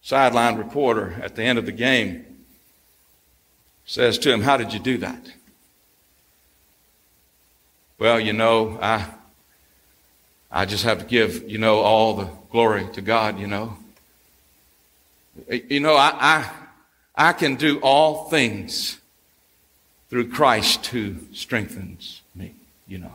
Sideline 0.00 0.56
reporter 0.56 1.18
at 1.20 1.34
the 1.34 1.42
end 1.42 1.58
of 1.58 1.66
the 1.66 1.72
game 1.72 2.24
says 3.84 4.18
to 4.18 4.32
him, 4.32 4.40
How 4.40 4.56
did 4.56 4.72
you 4.72 4.78
do 4.78 4.98
that? 4.98 5.32
Well, 7.98 8.20
you 8.20 8.32
know, 8.32 8.78
I, 8.80 9.06
I 10.50 10.64
just 10.64 10.84
have 10.84 11.00
to 11.00 11.04
give, 11.04 11.50
you 11.50 11.58
know, 11.58 11.78
all 11.78 12.14
the 12.14 12.28
glory 12.52 12.86
to 12.92 13.00
God, 13.00 13.40
you 13.40 13.48
know. 13.48 13.76
You 15.48 15.80
know, 15.80 15.94
I, 15.94 16.12
I, 17.16 17.28
I 17.28 17.32
can 17.32 17.56
do 17.56 17.78
all 17.80 18.28
things 18.28 18.98
through 20.08 20.30
Christ 20.30 20.86
who 20.86 21.16
strengthens 21.32 22.22
me, 22.34 22.54
you 22.86 22.98
know. 22.98 23.12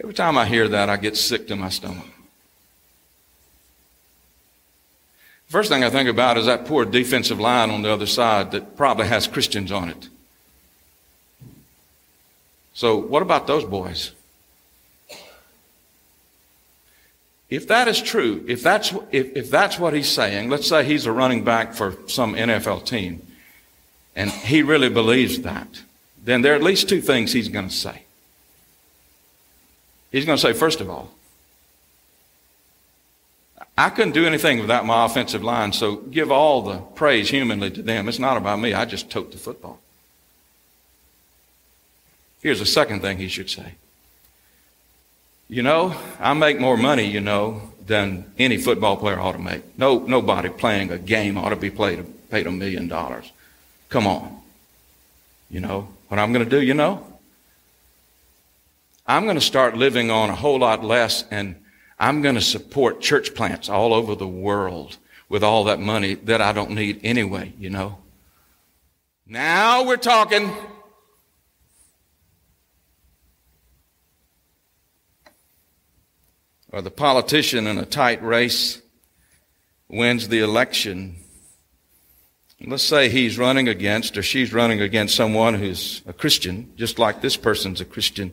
Every 0.00 0.14
time 0.14 0.36
I 0.36 0.46
hear 0.46 0.66
that, 0.68 0.90
I 0.90 0.96
get 0.96 1.16
sick 1.16 1.46
to 1.48 1.56
my 1.56 1.68
stomach. 1.68 2.06
First 5.48 5.70
thing 5.70 5.84
I 5.84 5.90
think 5.90 6.08
about 6.08 6.38
is 6.38 6.46
that 6.46 6.64
poor 6.64 6.84
defensive 6.84 7.38
line 7.38 7.70
on 7.70 7.82
the 7.82 7.92
other 7.92 8.06
side 8.06 8.52
that 8.52 8.74
probably 8.76 9.06
has 9.06 9.26
Christians 9.26 9.70
on 9.70 9.90
it. 9.90 10.08
So, 12.72 12.96
what 12.96 13.20
about 13.20 13.46
those 13.46 13.64
boys? 13.64 14.12
If 17.52 17.68
that 17.68 17.86
is 17.86 18.00
true, 18.00 18.42
if 18.48 18.62
that's, 18.62 18.94
if, 19.10 19.36
if 19.36 19.50
that's 19.50 19.78
what 19.78 19.92
he's 19.92 20.08
saying, 20.08 20.48
let's 20.48 20.66
say 20.66 20.84
he's 20.84 21.04
a 21.04 21.12
running 21.12 21.44
back 21.44 21.74
for 21.74 21.98
some 22.06 22.34
NFL 22.34 22.86
team, 22.86 23.20
and 24.16 24.30
he 24.30 24.62
really 24.62 24.88
believes 24.88 25.42
that, 25.42 25.82
then 26.24 26.40
there 26.40 26.54
are 26.54 26.56
at 26.56 26.62
least 26.62 26.88
two 26.88 27.02
things 27.02 27.30
he's 27.30 27.50
going 27.50 27.68
to 27.68 27.74
say. 27.74 28.04
He's 30.10 30.24
going 30.24 30.38
to 30.38 30.40
say, 30.40 30.54
first 30.54 30.80
of 30.80 30.88
all, 30.88 31.10
I 33.76 33.90
couldn't 33.90 34.12
do 34.12 34.24
anything 34.24 34.58
without 34.58 34.86
my 34.86 35.04
offensive 35.04 35.44
line, 35.44 35.74
so 35.74 35.96
give 35.96 36.32
all 36.32 36.62
the 36.62 36.78
praise 36.78 37.28
humanly 37.28 37.70
to 37.72 37.82
them. 37.82 38.08
It's 38.08 38.18
not 38.18 38.38
about 38.38 38.60
me. 38.60 38.72
I 38.72 38.86
just 38.86 39.10
tote 39.10 39.30
the 39.30 39.36
football. 39.36 39.78
Here's 42.40 42.60
the 42.60 42.66
second 42.66 43.02
thing 43.02 43.18
he 43.18 43.28
should 43.28 43.50
say. 43.50 43.74
You 45.48 45.62
know, 45.62 45.94
I 46.18 46.32
make 46.34 46.58
more 46.58 46.76
money, 46.76 47.04
you 47.04 47.20
know, 47.20 47.72
than 47.86 48.32
any 48.38 48.56
football 48.56 48.96
player 48.96 49.20
ought 49.20 49.32
to 49.32 49.38
make. 49.38 49.78
No, 49.78 49.98
nobody 49.98 50.48
playing 50.48 50.90
a 50.90 50.98
game 50.98 51.36
ought 51.36 51.50
to 51.50 51.56
be 51.56 51.70
paid, 51.70 52.04
paid 52.30 52.46
a 52.46 52.50
million 52.50 52.88
dollars. 52.88 53.30
Come 53.88 54.06
on. 54.06 54.40
You 55.50 55.60
know, 55.60 55.88
what 56.08 56.18
I'm 56.18 56.32
going 56.32 56.44
to 56.44 56.50
do, 56.50 56.62
you 56.62 56.74
know? 56.74 57.06
I'm 59.06 59.24
going 59.24 59.36
to 59.36 59.42
start 59.42 59.76
living 59.76 60.10
on 60.10 60.30
a 60.30 60.34
whole 60.34 60.60
lot 60.60 60.84
less 60.84 61.24
and 61.30 61.56
I'm 61.98 62.22
going 62.22 62.36
to 62.36 62.40
support 62.40 63.00
church 63.00 63.34
plants 63.34 63.68
all 63.68 63.92
over 63.92 64.14
the 64.14 64.26
world 64.26 64.96
with 65.28 65.42
all 65.44 65.64
that 65.64 65.80
money 65.80 66.14
that 66.14 66.40
I 66.40 66.52
don't 66.52 66.70
need 66.70 67.00
anyway, 67.02 67.52
you 67.58 67.70
know? 67.70 67.98
Now 69.26 69.84
we're 69.84 69.96
talking. 69.96 70.50
Or 76.72 76.80
the 76.80 76.90
politician 76.90 77.66
in 77.66 77.78
a 77.78 77.84
tight 77.84 78.22
race 78.22 78.80
wins 79.88 80.28
the 80.28 80.40
election. 80.40 81.16
Let's 82.64 82.82
say 82.82 83.08
he's 83.08 83.38
running 83.38 83.68
against 83.68 84.16
or 84.16 84.22
she's 84.22 84.52
running 84.52 84.80
against 84.80 85.14
someone 85.14 85.54
who's 85.54 86.00
a 86.06 86.12
Christian, 86.12 86.72
just 86.76 86.98
like 86.98 87.20
this 87.20 87.36
person's 87.36 87.80
a 87.80 87.84
Christian. 87.84 88.32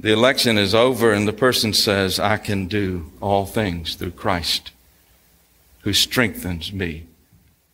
The 0.00 0.12
election 0.12 0.56
is 0.56 0.74
over 0.74 1.12
and 1.12 1.28
the 1.28 1.32
person 1.32 1.74
says, 1.74 2.18
I 2.18 2.38
can 2.38 2.66
do 2.66 3.12
all 3.20 3.44
things 3.44 3.96
through 3.96 4.12
Christ 4.12 4.72
who 5.82 5.92
strengthens 5.92 6.72
me. 6.72 7.06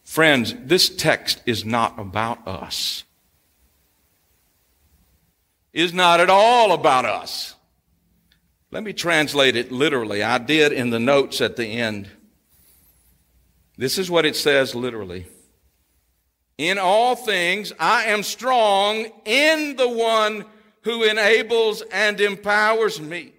Friends, 0.02 0.54
this 0.64 0.88
text 0.88 1.42
is 1.46 1.64
not 1.64 1.98
about 1.98 2.46
us. 2.48 3.04
Is 5.72 5.92
not 5.92 6.18
at 6.18 6.30
all 6.30 6.72
about 6.72 7.04
us. 7.04 7.54
Let 8.70 8.82
me 8.82 8.92
translate 8.92 9.56
it 9.56 9.72
literally. 9.72 10.22
I 10.22 10.38
did 10.38 10.72
in 10.72 10.90
the 10.90 11.00
notes 11.00 11.40
at 11.40 11.56
the 11.56 11.66
end. 11.66 12.08
This 13.76 13.96
is 13.96 14.10
what 14.10 14.26
it 14.26 14.36
says 14.36 14.74
literally. 14.74 15.26
In 16.58 16.76
all 16.76 17.14
things, 17.14 17.72
I 17.78 18.06
am 18.06 18.22
strong 18.22 19.06
in 19.24 19.76
the 19.76 19.88
one 19.88 20.44
who 20.82 21.04
enables 21.04 21.82
and 21.82 22.20
empowers 22.20 23.00
me. 23.00 23.32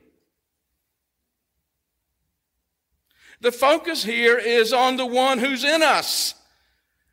The 3.42 3.52
focus 3.52 4.04
here 4.04 4.38
is 4.38 4.74
on 4.74 4.98
the 4.98 5.06
one 5.06 5.38
who's 5.38 5.64
in 5.64 5.84
us 5.84 6.34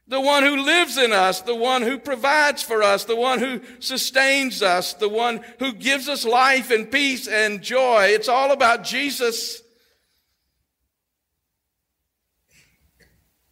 the 0.09 0.21
one 0.21 0.45
who 0.45 0.57
lives 0.57 0.99
in 0.99 1.13
us, 1.13 1.41
the 1.41 1.55
one 1.55 1.83
who 1.83 1.99
provides 1.99 2.63
for 2.63 2.83
us, 2.83 3.05
the 3.05 3.17
one 3.17 3.41
who 3.41 3.61
sustains 3.81 4.63
us, 4.63 4.95
the 4.95 5.09
one 5.09 5.41
who 5.59 5.73
gives 5.73 6.09
us 6.09 6.25
life 6.25 6.71
and 6.71 6.91
peace 6.91 7.27
and 7.27 7.61
joy. 7.61 8.07
It's 8.11 8.29
all 8.29 8.53
about 8.53 8.85
Jesus. 8.85 9.63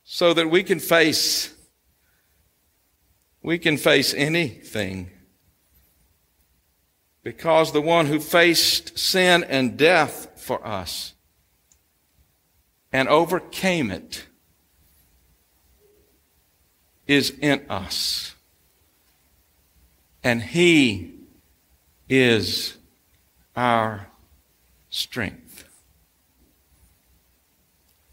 So 0.04 0.32
that 0.32 0.48
we 0.48 0.62
can 0.62 0.78
face, 0.78 1.52
we 3.42 3.58
can 3.58 3.76
face 3.76 4.14
anything. 4.14 5.10
Because 7.24 7.72
the 7.72 7.80
one 7.80 8.06
who 8.06 8.20
faced 8.20 8.96
sin 8.96 9.42
and 9.42 9.76
death 9.76 10.40
for 10.40 10.64
us 10.64 11.14
and 12.92 13.08
overcame 13.08 13.90
it 13.90 14.26
is 17.06 17.30
in 17.40 17.64
us. 17.68 18.34
And 20.22 20.42
he 20.42 21.12
is 22.08 22.76
our 23.54 24.06
strength. 24.90 25.64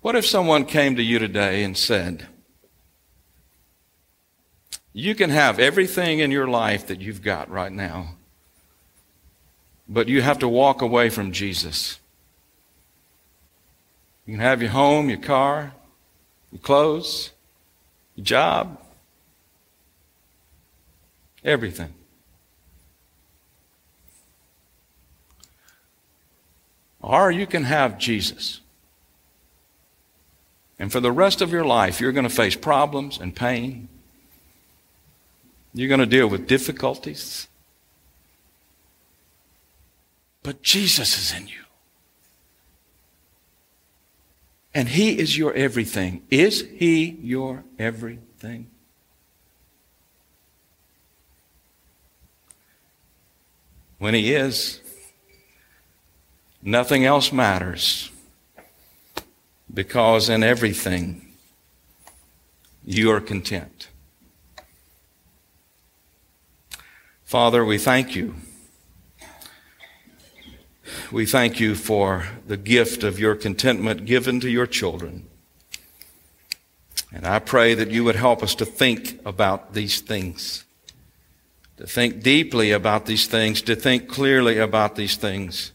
What 0.02 0.16
if 0.16 0.26
someone 0.26 0.66
came 0.66 0.96
to 0.96 1.04
you 1.04 1.20
today 1.20 1.64
and 1.64 1.78
said, 1.78 2.28
You 4.94 5.16
can 5.16 5.30
have 5.30 5.60
everything 5.60 6.20
in 6.20 6.32
your 6.32 6.48
life 6.48 6.88
that 6.88 7.02
you've 7.02 7.22
got 7.22 7.50
right 7.50 7.72
now, 7.72 8.16
but 9.88 10.08
you 10.08 10.22
have 10.22 10.40
to 10.40 10.48
walk 10.48 10.82
away 10.82 11.10
from 11.10 11.32
Jesus. 11.32 12.00
You 14.26 14.34
can 14.34 14.42
have 14.42 14.62
your 14.62 14.72
home, 14.72 15.10
your 15.10 15.20
car, 15.20 15.74
your 16.52 16.62
clothes, 16.62 17.32
job, 18.20 18.80
everything. 21.44 21.94
Or 27.02 27.32
you 27.32 27.48
can 27.48 27.64
have 27.64 27.98
Jesus. 27.98 28.62
And 30.78 30.92
for 30.92 31.00
the 31.00 31.12
rest 31.12 31.42
of 31.42 31.52
your 31.52 31.66
life, 31.66 32.00
you're 32.00 32.12
going 32.12 32.28
to 32.28 32.30
face 32.30 32.56
problems 32.56 33.20
and 33.20 33.36
pain. 33.36 33.88
You're 35.74 35.90
going 35.90 36.00
to 36.00 36.06
deal 36.06 36.28
with 36.28 36.48
difficulties. 36.48 37.48
But 40.44 40.62
Jesus 40.62 41.18
is 41.18 41.40
in 41.40 41.48
you. 41.48 41.62
And 44.74 44.90
He 44.90 45.20
is 45.20 45.38
your 45.38 45.54
everything. 45.54 46.24
Is 46.30 46.62
He 46.62 47.18
your 47.22 47.64
everything? 47.78 48.68
When 53.98 54.14
He 54.14 54.34
is, 54.34 54.82
nothing 56.62 57.06
else 57.06 57.32
matters 57.32 58.12
because 59.74 60.30
in 60.30 60.44
everything 60.44 61.34
you 62.84 63.12
are 63.12 63.22
content. 63.22 63.90
Father, 67.24 67.64
we 67.64 67.78
thank 67.78 68.16
you 68.16 68.36
we 71.12 71.26
thank 71.26 71.60
you 71.60 71.76
for 71.76 72.26
the 72.48 72.56
gift 72.56 73.04
of 73.04 73.20
your 73.20 73.36
contentment 73.36 74.06
given 74.06 74.40
to 74.40 74.50
your 74.50 74.66
children. 74.66 75.28
And 77.12 77.26
I 77.26 77.40
pray 77.40 77.74
that 77.74 77.92
you 77.92 78.06
would 78.06 78.16
help 78.16 78.42
us 78.42 78.56
to 78.56 78.66
think 78.66 79.20
about 79.26 79.74
these 79.74 80.00
things, 80.00 80.64
to 81.76 81.86
think 81.86 82.24
deeply 82.24 82.72
about 82.72 83.06
these 83.06 83.28
things, 83.28 83.62
to 83.64 83.76
think 83.76 84.08
clearly 84.08 84.58
about 84.58 84.96
these 84.96 85.18
things, 85.18 85.74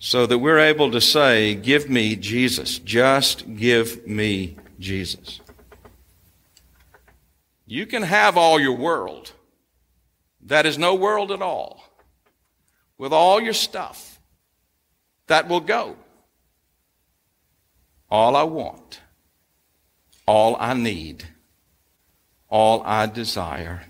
so 0.00 0.26
that 0.26 0.38
we're 0.38 0.58
able 0.58 0.90
to 0.90 1.00
say, 1.00 1.54
Give 1.54 1.88
me 1.88 2.16
Jesus. 2.16 2.80
Just 2.80 3.56
give 3.56 4.06
me 4.06 4.56
Jesus. 4.80 5.40
You 7.66 7.86
can 7.86 8.02
have 8.02 8.36
all 8.36 8.58
your 8.58 8.76
world. 8.76 9.32
That 10.42 10.66
is 10.66 10.76
no 10.76 10.94
world 10.94 11.30
at 11.30 11.40
all. 11.40 11.84
With 12.98 13.12
all 13.12 13.40
your 13.40 13.54
stuff 13.54 14.13
that 15.26 15.48
will 15.48 15.60
go. 15.60 15.96
All 18.10 18.36
I 18.36 18.42
want, 18.44 19.00
all 20.26 20.56
I 20.60 20.74
need, 20.74 21.24
all 22.48 22.82
I 22.84 23.06
desire 23.06 23.84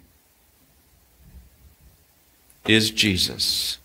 is 2.67 2.91
Jesus. 2.91 3.79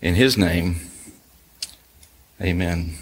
In 0.00 0.14
His 0.14 0.38
name, 0.38 0.80
amen. 2.40 2.96